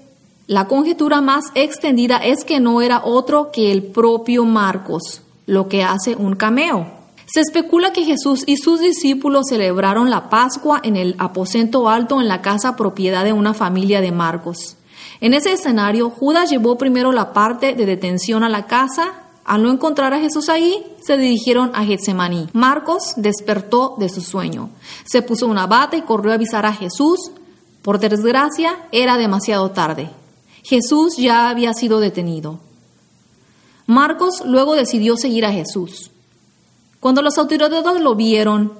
la 0.47 0.65
conjetura 0.65 1.21
más 1.21 1.45
extendida 1.53 2.17
es 2.17 2.43
que 2.43 2.59
no 2.59 2.81
era 2.81 3.01
otro 3.03 3.51
que 3.51 3.71
el 3.71 3.83
propio 3.83 4.45
Marcos, 4.45 5.21
lo 5.45 5.67
que 5.67 5.83
hace 5.83 6.15
un 6.15 6.35
cameo. 6.35 6.87
Se 7.25 7.41
especula 7.41 7.91
que 7.91 8.05
Jesús 8.05 8.43
y 8.45 8.55
sus 8.55 8.79
discípulos 8.79 9.47
celebraron 9.49 10.09
la 10.09 10.29
Pascua 10.29 10.79
en 10.81 10.95
el 10.95 11.15
aposento 11.19 11.89
alto 11.89 12.21
en 12.21 12.29
la 12.29 12.41
casa 12.41 12.77
propiedad 12.77 13.25
de 13.25 13.33
una 13.33 13.53
familia 13.53 13.99
de 13.99 14.13
Marcos. 14.13 14.77
En 15.19 15.33
ese 15.33 15.51
escenario, 15.51 16.09
Judas 16.09 16.49
llevó 16.49 16.77
primero 16.77 17.11
la 17.11 17.33
parte 17.33 17.73
de 17.73 17.85
detención 17.85 18.43
a 18.43 18.49
la 18.49 18.65
casa. 18.67 19.26
Al 19.47 19.63
no 19.63 19.71
encontrar 19.71 20.13
a 20.13 20.19
Jesús 20.19 20.49
ahí, 20.49 20.85
se 21.01 21.15
dirigieron 21.17 21.71
a 21.73 21.85
Getsemaní. 21.85 22.49
Marcos 22.51 23.13
despertó 23.15 23.95
de 23.97 24.09
su 24.09 24.19
sueño. 24.19 24.69
Se 25.05 25.21
puso 25.21 25.47
una 25.47 25.65
bata 25.67 25.95
y 25.95 26.01
corrió 26.01 26.33
a 26.33 26.35
avisar 26.35 26.65
a 26.65 26.73
Jesús. 26.73 27.31
Por 27.81 27.97
desgracia, 27.97 28.77
era 28.91 29.17
demasiado 29.17 29.71
tarde. 29.71 30.09
Jesús 30.63 31.15
ya 31.15 31.49
había 31.49 31.73
sido 31.73 32.01
detenido. 32.01 32.59
Marcos 33.85 34.43
luego 34.45 34.75
decidió 34.75 35.15
seguir 35.15 35.45
a 35.45 35.53
Jesús. 35.53 36.11
Cuando 36.99 37.21
los 37.21 37.37
autoridades 37.37 38.01
lo 38.01 38.15
vieron, 38.15 38.73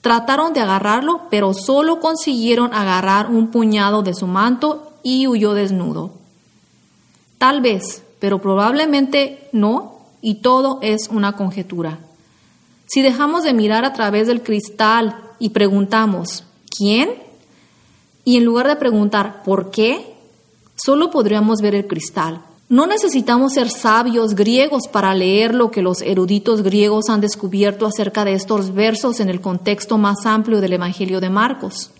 trataron 0.00 0.52
de 0.52 0.62
agarrarlo, 0.62 1.28
pero 1.30 1.54
solo 1.54 2.00
consiguieron 2.00 2.74
agarrar 2.74 3.30
un 3.30 3.52
puñado 3.52 4.02
de 4.02 4.14
su 4.14 4.26
manto 4.26 4.94
y 5.04 5.28
huyó 5.28 5.54
desnudo. 5.54 6.10
Tal 7.38 7.60
vez, 7.60 8.02
pero 8.18 8.40
probablemente 8.40 9.48
no, 9.52 9.96
y 10.22 10.36
todo 10.36 10.78
es 10.82 11.08
una 11.10 11.32
conjetura. 11.32 11.98
Si 12.86 13.02
dejamos 13.02 13.42
de 13.42 13.52
mirar 13.52 13.84
a 13.84 13.92
través 13.92 14.26
del 14.26 14.42
cristal 14.42 15.16
y 15.38 15.50
preguntamos, 15.50 16.44
¿quién? 16.76 17.10
Y 18.24 18.36
en 18.36 18.44
lugar 18.44 18.68
de 18.68 18.76
preguntar, 18.76 19.42
¿por 19.44 19.70
qué? 19.70 20.14
Solo 20.76 21.10
podríamos 21.10 21.60
ver 21.60 21.74
el 21.74 21.86
cristal. 21.86 22.42
No 22.68 22.86
necesitamos 22.86 23.52
ser 23.52 23.70
sabios 23.70 24.34
griegos 24.34 24.88
para 24.90 25.14
leer 25.14 25.54
lo 25.54 25.70
que 25.70 25.82
los 25.82 26.02
eruditos 26.02 26.62
griegos 26.62 27.08
han 27.08 27.20
descubierto 27.20 27.86
acerca 27.86 28.24
de 28.24 28.32
estos 28.32 28.74
versos 28.74 29.20
en 29.20 29.28
el 29.28 29.40
contexto 29.40 29.98
más 29.98 30.26
amplio 30.26 30.60
del 30.60 30.72
Evangelio 30.72 31.20
de 31.20 31.30
Marcos. 31.30 31.92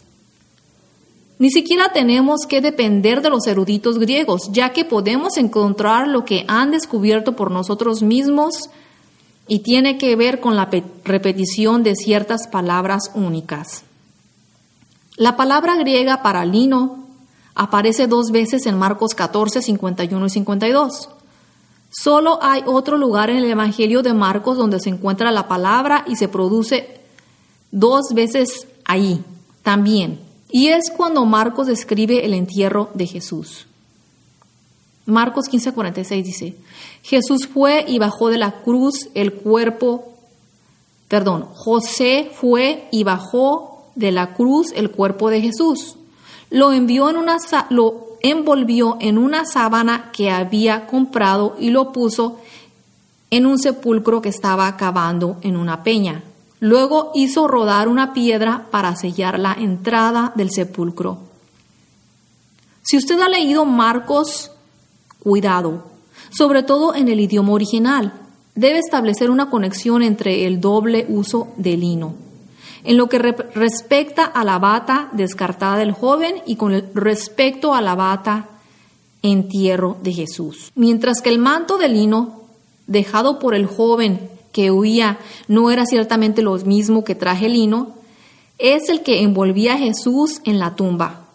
Ni 1.38 1.51
siquiera 1.51 1.92
tenemos 1.92 2.46
que 2.49 2.62
depender 2.62 3.20
de 3.20 3.29
los 3.29 3.46
eruditos 3.46 3.99
griegos, 3.99 4.51
ya 4.53 4.72
que 4.72 4.87
podemos 4.87 5.37
encontrar 5.37 6.09
lo 6.09 6.25
que 6.25 6.44
han 6.49 6.70
descubierto 6.70 7.37
por 7.37 7.51
nosotros 7.51 8.03
mismos 8.03 8.70
y 9.46 9.59
tiene 9.59 9.99
que 9.99 10.16
ver 10.16 10.40
con 10.40 10.57
la 10.57 10.70
repetición 11.05 11.83
de 11.83 11.94
ciertas 11.94 12.49
palabras 12.49 13.11
únicas. 13.14 13.85
La 15.16 15.37
palabra 15.37 15.77
griega 15.77 16.22
para 16.22 16.44
lino 16.46 17.05
aparece 17.55 18.07
dos 18.07 18.31
veces 18.31 18.66
en 18.66 18.79
Marcos 18.79 19.14
14, 19.14 19.61
51 19.61 20.27
y 20.27 20.31
52. 20.31 21.11
Solo 21.90 22.38
hay 22.42 22.62
otro 22.66 22.96
lugar 22.96 23.31
en 23.31 23.38
el 23.38 23.51
Evangelio 23.51 24.03
de 24.03 24.14
Marcos 24.14 24.57
donde 24.57 24.81
se 24.81 24.90
encuentra 24.90 25.31
la 25.31 25.49
palabra 25.49 26.05
y 26.09 26.16
se 26.16 26.29
produce 26.29 27.01
dos 27.70 28.09
veces 28.14 28.66
ahí 28.85 29.22
también. 29.62 30.25
Y 30.50 30.68
es 30.68 30.90
cuando 30.96 31.24
Marcos 31.24 31.66
describe 31.66 32.24
el 32.24 32.35
entierro 32.35 32.90
de 32.94 33.06
Jesús. 33.06 33.66
Marcos 35.06 35.46
15:46 35.48 36.22
dice, 36.24 36.56
Jesús 37.02 37.46
fue 37.46 37.85
y 37.87 37.98
bajó 37.98 38.28
de 38.28 38.38
la 38.38 38.62
cruz 38.62 39.09
el 39.14 39.32
cuerpo, 39.35 40.12
perdón, 41.09 41.46
José 41.52 42.30
fue 42.35 42.88
y 42.90 43.04
bajó 43.04 43.90
de 43.94 44.11
la 44.11 44.35
cruz 44.35 44.72
el 44.74 44.90
cuerpo 44.90 45.30
de 45.30 45.40
Jesús. 45.40 45.96
Lo 46.50 46.72
envió 46.72 47.09
en 47.09 47.16
una 47.16 47.37
lo 47.70 48.06
envolvió 48.20 48.96
en 49.00 49.18
una 49.18 49.44
sábana 49.44 50.11
que 50.12 50.30
había 50.30 50.87
comprado 50.87 51.56
y 51.61 51.70
lo 51.70 51.92
puso 51.92 52.38
en 53.30 53.46
un 53.46 53.59
sepulcro 53.59 54.22
que 54.22 54.28
estaba 54.28 54.76
cavando 54.76 55.38
en 55.42 55.56
una 55.56 55.82
peña. 55.82 56.22
Luego 56.66 57.12
hizo 57.14 57.46
rodar 57.46 57.87
una 57.87 58.12
piedra 58.12 58.66
para 58.72 58.96
sellar 58.96 59.38
la 59.38 59.52
entrada 59.52 60.33
del 60.35 60.50
sepulcro. 60.50 61.18
Si 62.83 62.96
usted 62.96 63.20
ha 63.20 63.29
leído 63.29 63.64
Marcos, 63.64 64.50
cuidado, 65.20 65.85
sobre 66.29 66.64
todo 66.64 66.96
en 66.96 67.07
el 67.07 67.20
idioma 67.20 67.52
original, 67.52 68.14
debe 68.57 68.81
establecer 68.81 69.31
una 69.31 69.48
conexión 69.48 70.02
entre 70.02 70.44
el 70.44 70.61
doble 70.61 71.07
uso 71.09 71.52
del 71.57 71.83
lino. 71.83 72.16
En 72.83 72.96
lo 72.96 73.09
que 73.09 73.20
respecta 73.20 74.24
a 74.24 74.42
la 74.42 74.59
bata 74.59 75.09
descartada 75.12 75.76
del 75.76 75.92
joven 75.92 76.42
y 76.46 76.57
con 76.57 76.72
respecto 76.94 77.76
a 77.76 77.81
la 77.81 77.94
bata 77.94 78.48
entierro 79.22 79.98
de 80.02 80.12
Jesús. 80.12 80.72
Mientras 80.74 81.22
que 81.22 81.29
el 81.29 81.38
manto 81.38 81.79
de 81.79 81.90
lino 81.90 82.40
dejado 82.88 83.38
por 83.38 83.55
el 83.55 83.66
joven 83.66 84.36
que 84.56 84.70
huía 84.70 85.18
no 85.48 85.70
era 85.70 85.84
ciertamente 85.84 86.40
lo 86.40 86.56
mismo 86.56 87.04
que 87.04 87.14
traje 87.14 87.50
lino, 87.50 87.92
es 88.56 88.88
el 88.88 89.02
que 89.02 89.20
envolvía 89.20 89.74
a 89.74 89.78
Jesús 89.78 90.40
en 90.44 90.58
la 90.58 90.76
tumba. 90.76 91.26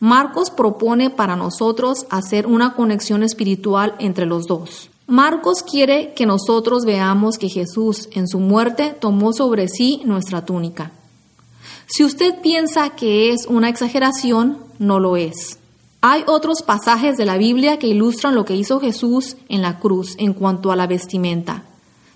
Marcos 0.00 0.48
propone 0.48 1.10
para 1.10 1.36
nosotros 1.36 2.06
hacer 2.08 2.46
una 2.46 2.72
conexión 2.72 3.22
espiritual 3.22 3.94
entre 3.98 4.24
los 4.24 4.46
dos. 4.46 4.88
Marcos 5.06 5.62
quiere 5.62 6.14
que 6.14 6.24
nosotros 6.24 6.86
veamos 6.86 7.36
que 7.36 7.50
Jesús 7.50 8.08
en 8.12 8.26
su 8.28 8.40
muerte 8.40 8.96
tomó 8.98 9.34
sobre 9.34 9.68
sí 9.68 10.00
nuestra 10.06 10.46
túnica. 10.46 10.90
Si 11.84 12.02
usted 12.02 12.40
piensa 12.40 12.96
que 12.96 13.30
es 13.30 13.44
una 13.46 13.68
exageración, 13.68 14.56
no 14.78 15.00
lo 15.00 15.18
es. 15.18 15.58
Hay 16.00 16.24
otros 16.26 16.62
pasajes 16.62 17.18
de 17.18 17.26
la 17.26 17.36
Biblia 17.36 17.78
que 17.78 17.88
ilustran 17.88 18.34
lo 18.34 18.46
que 18.46 18.56
hizo 18.56 18.80
Jesús 18.80 19.36
en 19.50 19.60
la 19.60 19.80
cruz 19.80 20.14
en 20.16 20.32
cuanto 20.32 20.72
a 20.72 20.76
la 20.76 20.86
vestimenta 20.86 21.64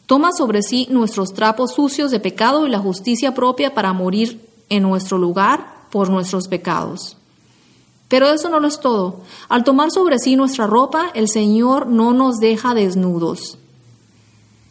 toma 0.08 0.32
sobre 0.32 0.62
sí 0.62 0.86
nuestros 0.90 1.34
trapos 1.34 1.74
sucios 1.74 2.10
de 2.10 2.18
pecado 2.18 2.66
y 2.66 2.70
la 2.70 2.78
justicia 2.78 3.34
propia 3.34 3.74
para 3.74 3.92
morir 3.92 4.40
en 4.70 4.82
nuestro 4.82 5.18
lugar 5.18 5.84
por 5.90 6.08
nuestros 6.08 6.48
pecados. 6.48 7.18
Pero 8.08 8.30
eso 8.30 8.48
no 8.48 8.58
lo 8.58 8.68
es 8.68 8.80
todo. 8.80 9.20
Al 9.50 9.64
tomar 9.64 9.90
sobre 9.90 10.18
sí 10.18 10.34
nuestra 10.34 10.66
ropa, 10.66 11.10
el 11.12 11.28
Señor 11.28 11.86
no 11.88 12.14
nos 12.14 12.38
deja 12.38 12.72
desnudos. 12.72 13.58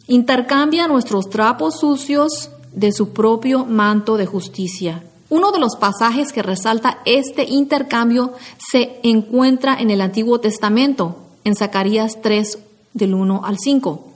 Intercambia 0.08 0.88
nuestros 0.88 1.30
trapos 1.30 1.78
sucios 1.78 2.50
de 2.72 2.90
su 2.90 3.10
propio 3.10 3.64
manto 3.64 4.16
de 4.16 4.26
justicia. 4.26 5.04
Uno 5.30 5.52
de 5.52 5.60
los 5.60 5.76
pasajes 5.76 6.32
que 6.32 6.42
resalta 6.42 6.98
este 7.04 7.44
intercambio 7.44 8.32
se 8.72 8.98
encuentra 9.04 9.78
en 9.78 9.92
el 9.92 10.00
Antiguo 10.00 10.40
Testamento, 10.40 11.14
en 11.44 11.54
Zacarías 11.54 12.20
3 12.20 12.58
del 12.94 13.14
1 13.14 13.42
al 13.44 13.56
5. 13.56 14.08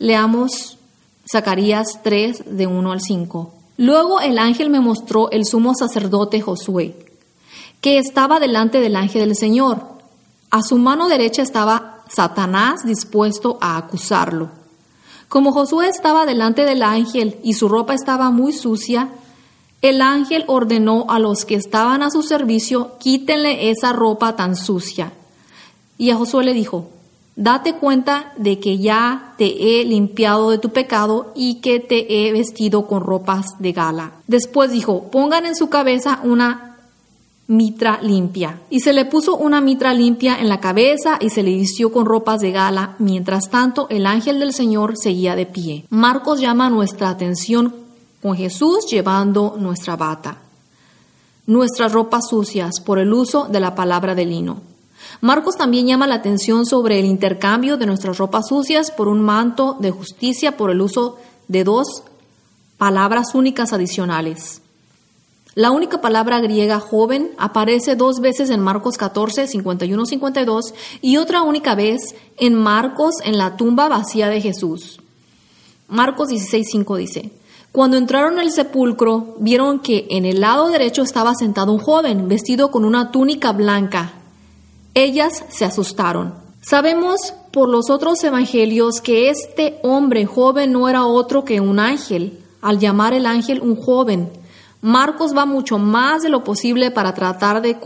Leamos 0.00 0.78
Zacarías 1.30 2.00
3 2.02 2.56
de 2.56 2.66
1 2.66 2.90
al 2.90 3.02
5. 3.02 3.52
Luego 3.76 4.18
el 4.22 4.38
ángel 4.38 4.70
me 4.70 4.80
mostró 4.80 5.30
el 5.30 5.44
sumo 5.44 5.74
sacerdote 5.74 6.40
Josué, 6.40 6.96
que 7.82 7.98
estaba 7.98 8.40
delante 8.40 8.80
del 8.80 8.96
ángel 8.96 9.28
del 9.28 9.36
Señor. 9.36 9.82
A 10.50 10.62
su 10.62 10.78
mano 10.78 11.10
derecha 11.10 11.42
estaba 11.42 12.02
Satanás 12.08 12.80
dispuesto 12.86 13.58
a 13.60 13.76
acusarlo. 13.76 14.48
Como 15.28 15.52
Josué 15.52 15.88
estaba 15.88 16.24
delante 16.24 16.64
del 16.64 16.82
ángel 16.82 17.38
y 17.42 17.52
su 17.52 17.68
ropa 17.68 17.92
estaba 17.92 18.30
muy 18.30 18.54
sucia, 18.54 19.10
el 19.82 20.00
ángel 20.00 20.44
ordenó 20.46 21.04
a 21.10 21.18
los 21.18 21.44
que 21.44 21.56
estaban 21.56 22.02
a 22.02 22.10
su 22.10 22.22
servicio, 22.22 22.96
quítenle 22.98 23.68
esa 23.68 23.92
ropa 23.92 24.34
tan 24.34 24.56
sucia. 24.56 25.12
Y 25.98 26.08
a 26.08 26.16
Josué 26.16 26.42
le 26.44 26.54
dijo, 26.54 26.88
Date 27.40 27.76
cuenta 27.76 28.34
de 28.36 28.60
que 28.60 28.76
ya 28.76 29.32
te 29.38 29.46
he 29.80 29.84
limpiado 29.86 30.50
de 30.50 30.58
tu 30.58 30.68
pecado 30.68 31.32
y 31.34 31.62
que 31.62 31.80
te 31.80 32.28
he 32.28 32.32
vestido 32.32 32.86
con 32.86 33.00
ropas 33.00 33.46
de 33.58 33.72
gala. 33.72 34.12
Después 34.26 34.70
dijo, 34.70 35.04
pongan 35.10 35.46
en 35.46 35.56
su 35.56 35.70
cabeza 35.70 36.20
una 36.22 36.76
mitra 37.46 37.98
limpia. 38.02 38.60
Y 38.68 38.80
se 38.80 38.92
le 38.92 39.06
puso 39.06 39.38
una 39.38 39.62
mitra 39.62 39.94
limpia 39.94 40.38
en 40.38 40.50
la 40.50 40.60
cabeza 40.60 41.16
y 41.18 41.30
se 41.30 41.42
le 41.42 41.54
vistió 41.54 41.90
con 41.90 42.04
ropas 42.04 42.42
de 42.42 42.50
gala. 42.50 42.96
Mientras 42.98 43.48
tanto, 43.48 43.86
el 43.88 44.04
ángel 44.04 44.38
del 44.38 44.52
Señor 44.52 44.98
seguía 44.98 45.34
de 45.34 45.46
pie. 45.46 45.86
Marcos 45.88 46.42
llama 46.42 46.68
nuestra 46.68 47.08
atención 47.08 47.74
con 48.20 48.36
Jesús 48.36 48.84
llevando 48.90 49.56
nuestra 49.58 49.96
bata, 49.96 50.36
nuestras 51.46 51.90
ropas 51.90 52.28
sucias 52.28 52.80
por 52.84 52.98
el 52.98 53.14
uso 53.14 53.46
de 53.46 53.60
la 53.60 53.74
palabra 53.74 54.14
de 54.14 54.26
lino. 54.26 54.69
Marcos 55.20 55.56
también 55.56 55.86
llama 55.86 56.06
la 56.06 56.16
atención 56.16 56.66
sobre 56.66 56.98
el 56.98 57.04
intercambio 57.04 57.76
de 57.76 57.86
nuestras 57.86 58.18
ropas 58.18 58.48
sucias 58.48 58.90
por 58.90 59.08
un 59.08 59.20
manto 59.20 59.76
de 59.80 59.90
justicia 59.90 60.56
por 60.56 60.70
el 60.70 60.80
uso 60.80 61.18
de 61.48 61.64
dos 61.64 62.02
palabras 62.78 63.34
únicas 63.34 63.72
adicionales. 63.72 64.62
La 65.54 65.72
única 65.72 66.00
palabra 66.00 66.40
griega 66.40 66.78
joven 66.78 67.32
aparece 67.36 67.96
dos 67.96 68.20
veces 68.20 68.50
en 68.50 68.60
Marcos 68.60 68.96
14, 68.96 69.48
51, 69.48 70.06
52 70.06 70.74
y 71.02 71.16
otra 71.16 71.42
única 71.42 71.74
vez 71.74 72.14
en 72.36 72.54
Marcos 72.54 73.16
en 73.24 73.36
la 73.36 73.56
tumba 73.56 73.88
vacía 73.88 74.28
de 74.28 74.40
Jesús. 74.40 75.00
Marcos 75.88 76.28
16, 76.28 76.68
5 76.70 76.96
dice, 76.96 77.32
cuando 77.72 77.96
entraron 77.96 78.38
al 78.38 78.50
sepulcro, 78.52 79.34
vieron 79.38 79.80
que 79.80 80.06
en 80.10 80.24
el 80.24 80.40
lado 80.40 80.68
derecho 80.68 81.02
estaba 81.02 81.34
sentado 81.34 81.72
un 81.72 81.78
joven 81.78 82.28
vestido 82.28 82.70
con 82.70 82.84
una 82.84 83.10
túnica 83.10 83.52
blanca. 83.52 84.12
Ellas 84.94 85.44
se 85.48 85.64
asustaron. 85.64 86.34
Sabemos 86.62 87.32
por 87.52 87.68
los 87.68 87.90
otros 87.90 88.22
evangelios 88.24 89.00
que 89.00 89.30
este 89.30 89.78
hombre 89.82 90.26
joven 90.26 90.72
no 90.72 90.88
era 90.88 91.06
otro 91.06 91.44
que 91.44 91.60
un 91.60 91.78
ángel, 91.78 92.38
al 92.60 92.78
llamar 92.78 93.14
el 93.14 93.26
ángel 93.26 93.60
un 93.60 93.76
joven. 93.76 94.30
Marcos 94.82 95.36
va 95.36 95.46
mucho 95.46 95.78
más 95.78 96.22
de 96.22 96.28
lo 96.28 96.44
posible 96.44 96.90
para 96.90 97.14
tratar 97.14 97.62
de, 97.62 97.76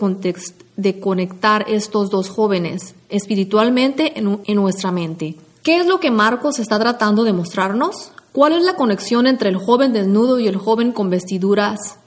conectar 1.00 1.64
estos 1.68 2.10
dos 2.10 2.28
jóvenes 2.30 2.94
espiritualmente 3.08 4.18
en, 4.18 4.40
en 4.44 4.56
nuestra 4.56 4.90
mente. 4.90 5.36
¿Qué 5.62 5.78
es 5.78 5.86
lo 5.86 6.00
que 6.00 6.10
Marcos 6.10 6.58
está 6.58 6.78
tratando 6.78 7.24
de 7.24 7.32
mostrarnos? 7.32 8.12
¿Cuál 8.32 8.52
es 8.52 8.64
la 8.64 8.76
conexión 8.76 9.26
entre 9.26 9.48
el 9.48 9.56
joven 9.56 9.92
desnudo 9.92 10.40
y 10.40 10.48
el 10.48 10.56
joven 10.56 10.92
con 10.92 11.10
vestiduras 11.10 11.98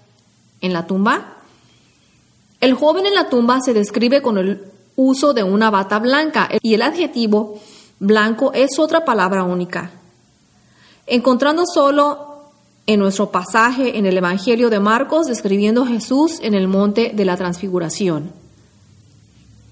en 0.62 0.74
la 0.74 0.86
tumba? 0.86 1.38
El 2.60 2.74
joven 2.74 3.06
en 3.06 3.14
la 3.14 3.30
tumba 3.30 3.62
se 3.62 3.74
describe 3.74 4.22
con 4.22 4.38
el 4.38 4.77
uso 4.98 5.34
de 5.34 5.44
una 5.44 5.70
bata 5.70 6.00
blanca 6.00 6.50
y 6.62 6.74
el 6.74 6.82
adjetivo 6.82 7.60
blanco 8.00 8.52
es 8.54 8.80
otra 8.80 9.06
palabra 9.06 9.44
única. 9.44 9.92
Encontrando 11.06 11.64
solo 11.66 12.50
en 12.88 13.00
nuestro 13.00 13.30
pasaje 13.30 13.98
en 13.98 14.08
el 14.08 14.18
Evangelio 14.18 14.70
de 14.70 14.80
Marcos 14.80 15.28
describiendo 15.28 15.84
a 15.84 15.88
Jesús 15.88 16.40
en 16.42 16.56
el 16.56 16.68
monte 16.68 17.12
de 17.14 17.26
la 17.26 17.38
transfiguración. 17.38 18.32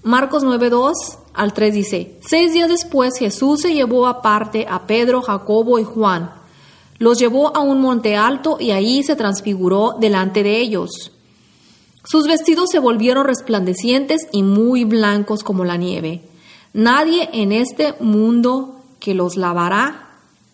Marcos 0.04 0.44
9.2 0.44 0.92
al 1.34 1.52
3 1.52 1.74
dice, 1.74 2.16
Seis 2.20 2.52
días 2.52 2.68
después 2.68 3.18
Jesús 3.18 3.62
se 3.62 3.74
llevó 3.74 4.06
aparte 4.06 4.64
a 4.70 4.86
Pedro, 4.86 5.22
Jacobo 5.22 5.80
y 5.80 5.84
Juan. 5.84 6.30
Los 6.98 7.18
llevó 7.18 7.54
a 7.56 7.60
un 7.60 7.80
monte 7.80 8.16
alto 8.16 8.58
y 8.60 8.70
ahí 8.70 9.02
se 9.02 9.16
transfiguró 9.16 9.96
delante 9.98 10.44
de 10.44 10.60
ellos. 10.60 11.10
Sus 12.06 12.28
vestidos 12.28 12.70
se 12.70 12.78
volvieron 12.78 13.26
resplandecientes 13.26 14.28
y 14.30 14.44
muy 14.44 14.84
blancos 14.84 15.42
como 15.42 15.64
la 15.64 15.76
nieve. 15.76 16.22
Nadie 16.72 17.28
en 17.32 17.50
este 17.50 17.94
mundo 17.98 18.80
que 19.00 19.14
los 19.14 19.36
lavará 19.36 20.10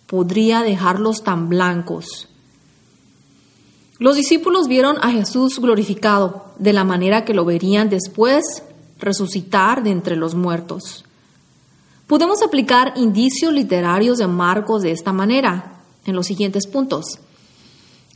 podría 0.07 0.63
dejarlos 0.63 1.23
tan 1.23 1.51
blancos. 1.51 2.29
Los 3.99 4.17
discípulos 4.17 4.67
vieron 4.67 4.97
a 5.03 5.11
Jesús 5.11 5.59
glorificado 5.59 6.47
de 6.59 6.73
la 6.73 6.85
manera 6.85 7.25
que 7.25 7.35
lo 7.35 7.45
verían 7.45 7.91
después 7.91 8.63
resucitar 8.99 9.83
de 9.83 9.91
entre 9.91 10.17
los 10.17 10.35
muertos. 10.35 11.05
Podemos 12.07 12.43
aplicar 12.43 12.95
indicios 12.97 13.53
literarios 13.53 14.19
de 14.19 14.27
Marcos 14.27 14.83
de 14.83 14.93
esta 14.93 15.13
manera, 15.13 15.81
en 16.07 16.17
los 16.17 16.27
siguientes 16.27 16.67
puntos. 16.67 17.19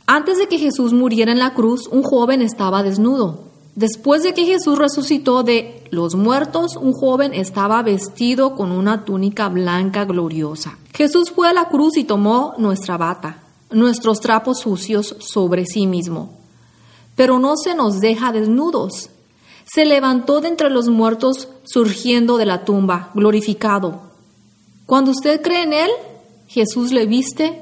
Antes 0.07 0.39
de 0.39 0.47
que 0.47 0.57
Jesús 0.57 0.93
muriera 0.93 1.31
en 1.31 1.39
la 1.39 1.53
cruz, 1.53 1.87
un 1.91 2.01
joven 2.01 2.41
estaba 2.41 2.81
desnudo. 2.81 3.43
Después 3.75 4.23
de 4.23 4.33
que 4.33 4.45
Jesús 4.45 4.79
resucitó 4.79 5.43
de 5.43 5.83
los 5.91 6.15
muertos, 6.15 6.75
un 6.75 6.93
joven 6.93 7.35
estaba 7.35 7.83
vestido 7.83 8.55
con 8.55 8.71
una 8.71 9.05
túnica 9.05 9.49
blanca 9.49 10.05
gloriosa. 10.05 10.79
Jesús 10.95 11.29
fue 11.29 11.47
a 11.47 11.53
la 11.53 11.69
cruz 11.69 11.97
y 11.97 12.03
tomó 12.03 12.55
nuestra 12.57 12.97
bata 12.97 13.43
nuestros 13.71 14.19
trapos 14.19 14.59
sucios 14.59 15.15
sobre 15.19 15.65
sí 15.65 15.87
mismo. 15.87 16.31
Pero 17.15 17.39
no 17.39 17.57
se 17.57 17.75
nos 17.75 17.99
deja 17.99 18.31
desnudos. 18.31 19.09
Se 19.65 19.85
levantó 19.85 20.39
de 20.39 20.47
entre 20.47 20.69
los 20.69 20.87
muertos 20.87 21.49
surgiendo 21.63 22.37
de 22.37 22.45
la 22.45 22.63
tumba, 22.63 23.11
glorificado. 23.13 24.01
Cuando 24.85 25.11
usted 25.11 25.41
cree 25.41 25.63
en 25.63 25.73
Él, 25.73 25.89
Jesús 26.47 26.91
le 26.91 27.05
viste 27.05 27.61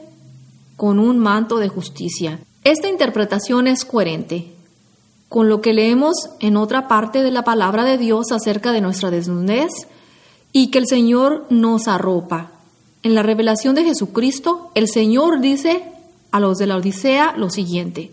con 0.75 0.99
un 0.99 1.19
manto 1.19 1.57
de 1.57 1.69
justicia. 1.69 2.39
Esta 2.63 2.89
interpretación 2.89 3.67
es 3.67 3.85
coherente 3.85 4.55
con 5.29 5.49
lo 5.49 5.61
que 5.61 5.73
leemos 5.73 6.15
en 6.39 6.55
otra 6.55 6.87
parte 6.87 7.23
de 7.23 7.31
la 7.31 7.43
palabra 7.43 7.83
de 7.83 7.97
Dios 7.97 8.31
acerca 8.31 8.71
de 8.71 8.81
nuestra 8.81 9.11
desnudez 9.11 9.71
y 10.51 10.67
que 10.67 10.77
el 10.77 10.87
Señor 10.87 11.45
nos 11.49 11.87
arropa. 11.87 12.51
En 13.03 13.15
la 13.15 13.23
revelación 13.23 13.75
de 13.75 13.83
Jesucristo, 13.83 14.71
el 14.75 14.87
Señor 14.87 15.41
dice 15.41 15.83
a 16.31 16.39
los 16.39 16.57
de 16.57 16.67
la 16.67 16.77
Odisea 16.77 17.33
lo 17.37 17.49
siguiente. 17.49 18.11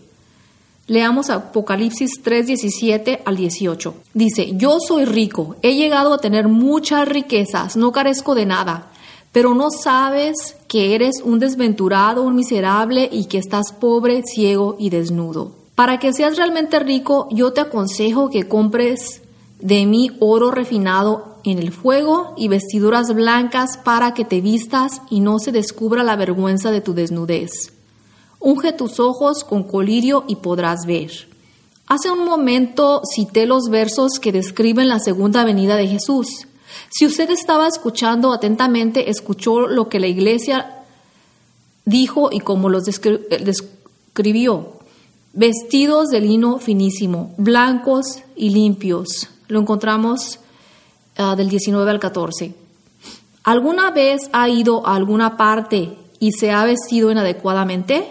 Leamos 0.87 1.29
Apocalipsis 1.29 2.21
3, 2.21 2.45
17 2.45 3.21
al 3.23 3.37
18. 3.37 3.95
Dice, 4.13 4.51
yo 4.57 4.79
soy 4.85 5.05
rico, 5.05 5.55
he 5.61 5.75
llegado 5.75 6.13
a 6.13 6.17
tener 6.17 6.49
muchas 6.49 7.07
riquezas, 7.07 7.77
no 7.77 7.93
carezco 7.93 8.35
de 8.35 8.45
nada, 8.45 8.91
pero 9.33 9.53
no 9.53 9.69
sabes 9.69 10.55
que 10.69 10.95
eres 10.95 11.21
un 11.21 11.39
desventurado, 11.39 12.23
un 12.23 12.35
miserable 12.35 13.09
y 13.11 13.25
que 13.25 13.39
estás 13.39 13.73
pobre, 13.73 14.23
ciego 14.23 14.77
y 14.79 14.89
desnudo. 14.89 15.51
Para 15.75 15.99
que 15.99 16.13
seas 16.13 16.37
realmente 16.37 16.79
rico, 16.79 17.27
yo 17.31 17.51
te 17.51 17.59
aconsejo 17.59 18.29
que 18.29 18.47
compres 18.47 19.21
de 19.59 19.85
mí 19.85 20.11
oro 20.21 20.51
refinado 20.51 21.39
en 21.43 21.59
el 21.59 21.71
fuego 21.71 22.33
y 22.37 22.47
vestiduras 22.47 23.13
blancas 23.13 23.77
para 23.77 24.13
que 24.13 24.23
te 24.23 24.39
vistas 24.39 25.01
y 25.09 25.19
no 25.19 25.39
se 25.39 25.51
descubra 25.51 26.03
la 26.03 26.15
vergüenza 26.15 26.71
de 26.71 26.79
tu 26.79 26.93
desnudez 26.93 27.73
Unge 28.45 28.73
tus 28.73 28.99
ojos 28.99 29.45
con 29.45 29.63
colirio 29.63 30.25
y 30.27 30.35
podrás 30.35 30.85
ver. 30.85 31.11
Hace 31.87 32.11
un 32.11 32.25
momento 32.25 33.01
cité 33.15 33.45
los 33.45 33.69
versos 33.69 34.19
que 34.21 34.33
describen 34.33 34.89
la 34.89 34.99
segunda 34.99 35.45
venida 35.45 35.77
de 35.77 35.87
Jesús. 35.87 36.27
Si 36.89 37.05
usted 37.05 37.29
estaba 37.29 37.67
escuchando 37.67 38.33
atentamente, 38.33 39.09
escuchó 39.09 39.67
lo 39.67 39.89
que 39.89 39.99
la 39.99 40.07
iglesia 40.07 40.83
dijo 41.85 42.29
y 42.31 42.39
cómo 42.39 42.69
los 42.69 42.83
describió. 42.85 44.73
Vestidos 45.33 46.09
de 46.09 46.21
lino 46.21 46.59
finísimo, 46.59 47.33
blancos 47.37 48.19
y 48.35 48.51
limpios. 48.51 49.29
Lo 49.47 49.59
encontramos 49.59 50.39
ah, 51.17 51.35
del 51.35 51.49
19 51.49 51.89
al 51.89 51.99
14. 51.99 52.53
¿Alguna 53.43 53.91
vez 53.91 54.29
ha 54.31 54.47
ido 54.47 54.87
a 54.87 54.95
alguna 54.95 55.35
parte 55.35 55.97
y 56.19 56.31
se 56.31 56.51
ha 56.51 56.63
vestido 56.63 57.11
inadecuadamente? 57.11 58.07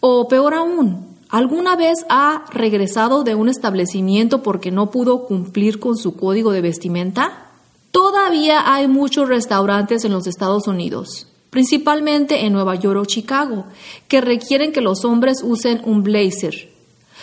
O 0.00 0.26
peor 0.28 0.54
aún, 0.54 1.11
¿alguna 1.32 1.74
vez 1.74 2.04
ha 2.08 2.44
regresado 2.52 3.24
de 3.24 3.34
un 3.34 3.48
establecimiento 3.48 4.42
porque 4.44 4.70
no 4.70 4.92
pudo 4.92 5.24
cumplir 5.24 5.80
con 5.80 5.96
su 5.96 6.14
código 6.14 6.52
de 6.52 6.60
vestimenta? 6.60 7.48
Todavía 7.90 8.72
hay 8.72 8.86
muchos 8.86 9.28
restaurantes 9.28 10.04
en 10.04 10.12
los 10.12 10.26
Estados 10.26 10.68
Unidos, 10.68 11.26
principalmente 11.50 12.44
en 12.46 12.52
Nueva 12.52 12.76
York 12.76 13.00
o 13.00 13.04
Chicago, 13.06 13.64
que 14.08 14.20
requieren 14.20 14.72
que 14.72 14.82
los 14.82 15.04
hombres 15.04 15.42
usen 15.42 15.80
un 15.84 16.02
blazer. 16.02 16.70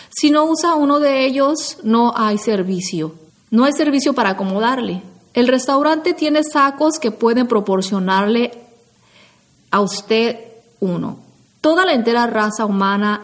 Si 0.10 0.32
no 0.32 0.46
usa 0.46 0.76
uno 0.76 1.00
de 1.00 1.26
ellos, 1.26 1.78
no 1.84 2.14
hay 2.16 2.38
servicio. 2.40 3.14
No 3.52 3.64
hay 3.66 3.74
servicio 3.74 4.14
para 4.14 4.32
acomodarle. 4.32 5.04
El 5.34 5.48
restaurante 5.48 6.14
tiene 6.14 6.44
sacos 6.44 6.98
que 7.00 7.12
pueden 7.12 7.48
proporcionarle 7.48 8.52
a 9.70 9.82
usted 9.82 10.40
uno. 10.80 11.20
Toda 11.62 11.86
la 11.86 11.94
entera 11.94 12.26
raza 12.26 12.66
humana 12.66 13.24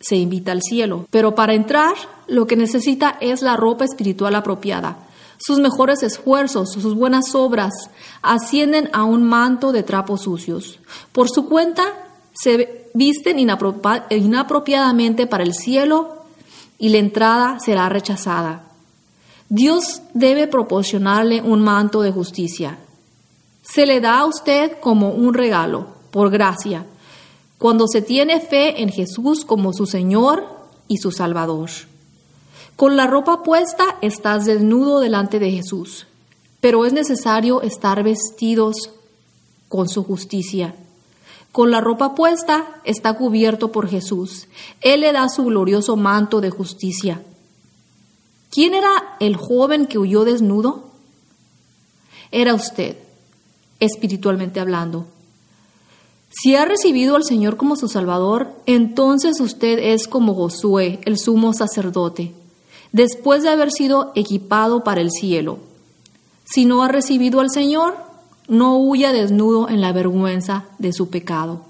se 0.00 0.16
invita 0.16 0.52
al 0.52 0.62
cielo, 0.62 1.06
pero 1.10 1.34
para 1.34 1.54
entrar 1.54 1.94
lo 2.26 2.46
que 2.46 2.56
necesita 2.56 3.16
es 3.20 3.42
la 3.42 3.56
ropa 3.56 3.84
espiritual 3.84 4.34
apropiada. 4.34 4.98
Sus 5.38 5.58
mejores 5.60 6.02
esfuerzos, 6.02 6.72
sus 6.72 6.94
buenas 6.94 7.34
obras 7.34 7.72
ascienden 8.22 8.90
a 8.92 9.04
un 9.04 9.22
manto 9.24 9.72
de 9.72 9.82
trapos 9.82 10.22
sucios. 10.22 10.80
Por 11.12 11.28
su 11.28 11.48
cuenta, 11.48 11.84
se 12.32 12.90
visten 12.94 13.38
inapropiadamente 13.38 15.26
para 15.26 15.44
el 15.44 15.54
cielo 15.54 16.24
y 16.78 16.88
la 16.90 16.98
entrada 16.98 17.58
será 17.60 17.88
rechazada. 17.88 18.64
Dios 19.48 20.02
debe 20.12 20.46
proporcionarle 20.46 21.40
un 21.40 21.62
manto 21.62 22.02
de 22.02 22.12
justicia. 22.12 22.78
Se 23.62 23.86
le 23.86 24.00
da 24.00 24.18
a 24.18 24.26
usted 24.26 24.78
como 24.80 25.10
un 25.10 25.34
regalo, 25.34 25.88
por 26.10 26.30
gracia, 26.30 26.84
cuando 27.58 27.88
se 27.88 28.02
tiene 28.02 28.40
fe 28.40 28.82
en 28.82 28.88
Jesús 28.88 29.44
como 29.44 29.72
su 29.72 29.86
Señor 29.86 30.44
y 30.86 30.98
su 30.98 31.10
Salvador. 31.10 31.70
Con 32.76 32.96
la 32.96 33.08
ropa 33.08 33.42
puesta 33.42 33.98
estás 34.00 34.44
desnudo 34.44 35.00
delante 35.00 35.40
de 35.40 35.50
Jesús, 35.50 36.06
pero 36.60 36.86
es 36.86 36.92
necesario 36.92 37.60
estar 37.62 38.02
vestidos 38.04 38.90
con 39.68 39.88
su 39.88 40.04
justicia. 40.04 40.76
Con 41.50 41.72
la 41.72 41.80
ropa 41.80 42.14
puesta 42.14 42.80
está 42.84 43.14
cubierto 43.14 43.72
por 43.72 43.88
Jesús. 43.88 44.46
Él 44.80 45.00
le 45.00 45.12
da 45.12 45.28
su 45.28 45.44
glorioso 45.44 45.96
manto 45.96 46.40
de 46.40 46.50
justicia. 46.50 47.22
¿Quién 48.50 48.74
era 48.74 49.16
el 49.18 49.36
joven 49.36 49.86
que 49.86 49.98
huyó 49.98 50.24
desnudo? 50.24 50.84
Era 52.30 52.54
usted, 52.54 52.96
espiritualmente 53.80 54.60
hablando. 54.60 55.06
Si 56.30 56.54
ha 56.54 56.64
recibido 56.64 57.16
al 57.16 57.24
Señor 57.24 57.56
como 57.56 57.76
su 57.76 57.88
Salvador, 57.88 58.52
entonces 58.66 59.40
usted 59.40 59.78
es 59.78 60.06
como 60.06 60.34
Josué, 60.34 61.00
el 61.04 61.18
sumo 61.18 61.54
sacerdote, 61.54 62.34
después 62.92 63.42
de 63.42 63.48
haber 63.48 63.72
sido 63.72 64.12
equipado 64.14 64.84
para 64.84 65.00
el 65.00 65.10
cielo. 65.10 65.58
Si 66.44 66.64
no 66.64 66.82
ha 66.82 66.88
recibido 66.88 67.40
al 67.40 67.50
Señor, 67.50 67.96
no 68.46 68.78
huya 68.78 69.12
desnudo 69.12 69.68
en 69.68 69.80
la 69.80 69.92
vergüenza 69.92 70.64
de 70.78 70.92
su 70.92 71.10
pecado. 71.10 71.67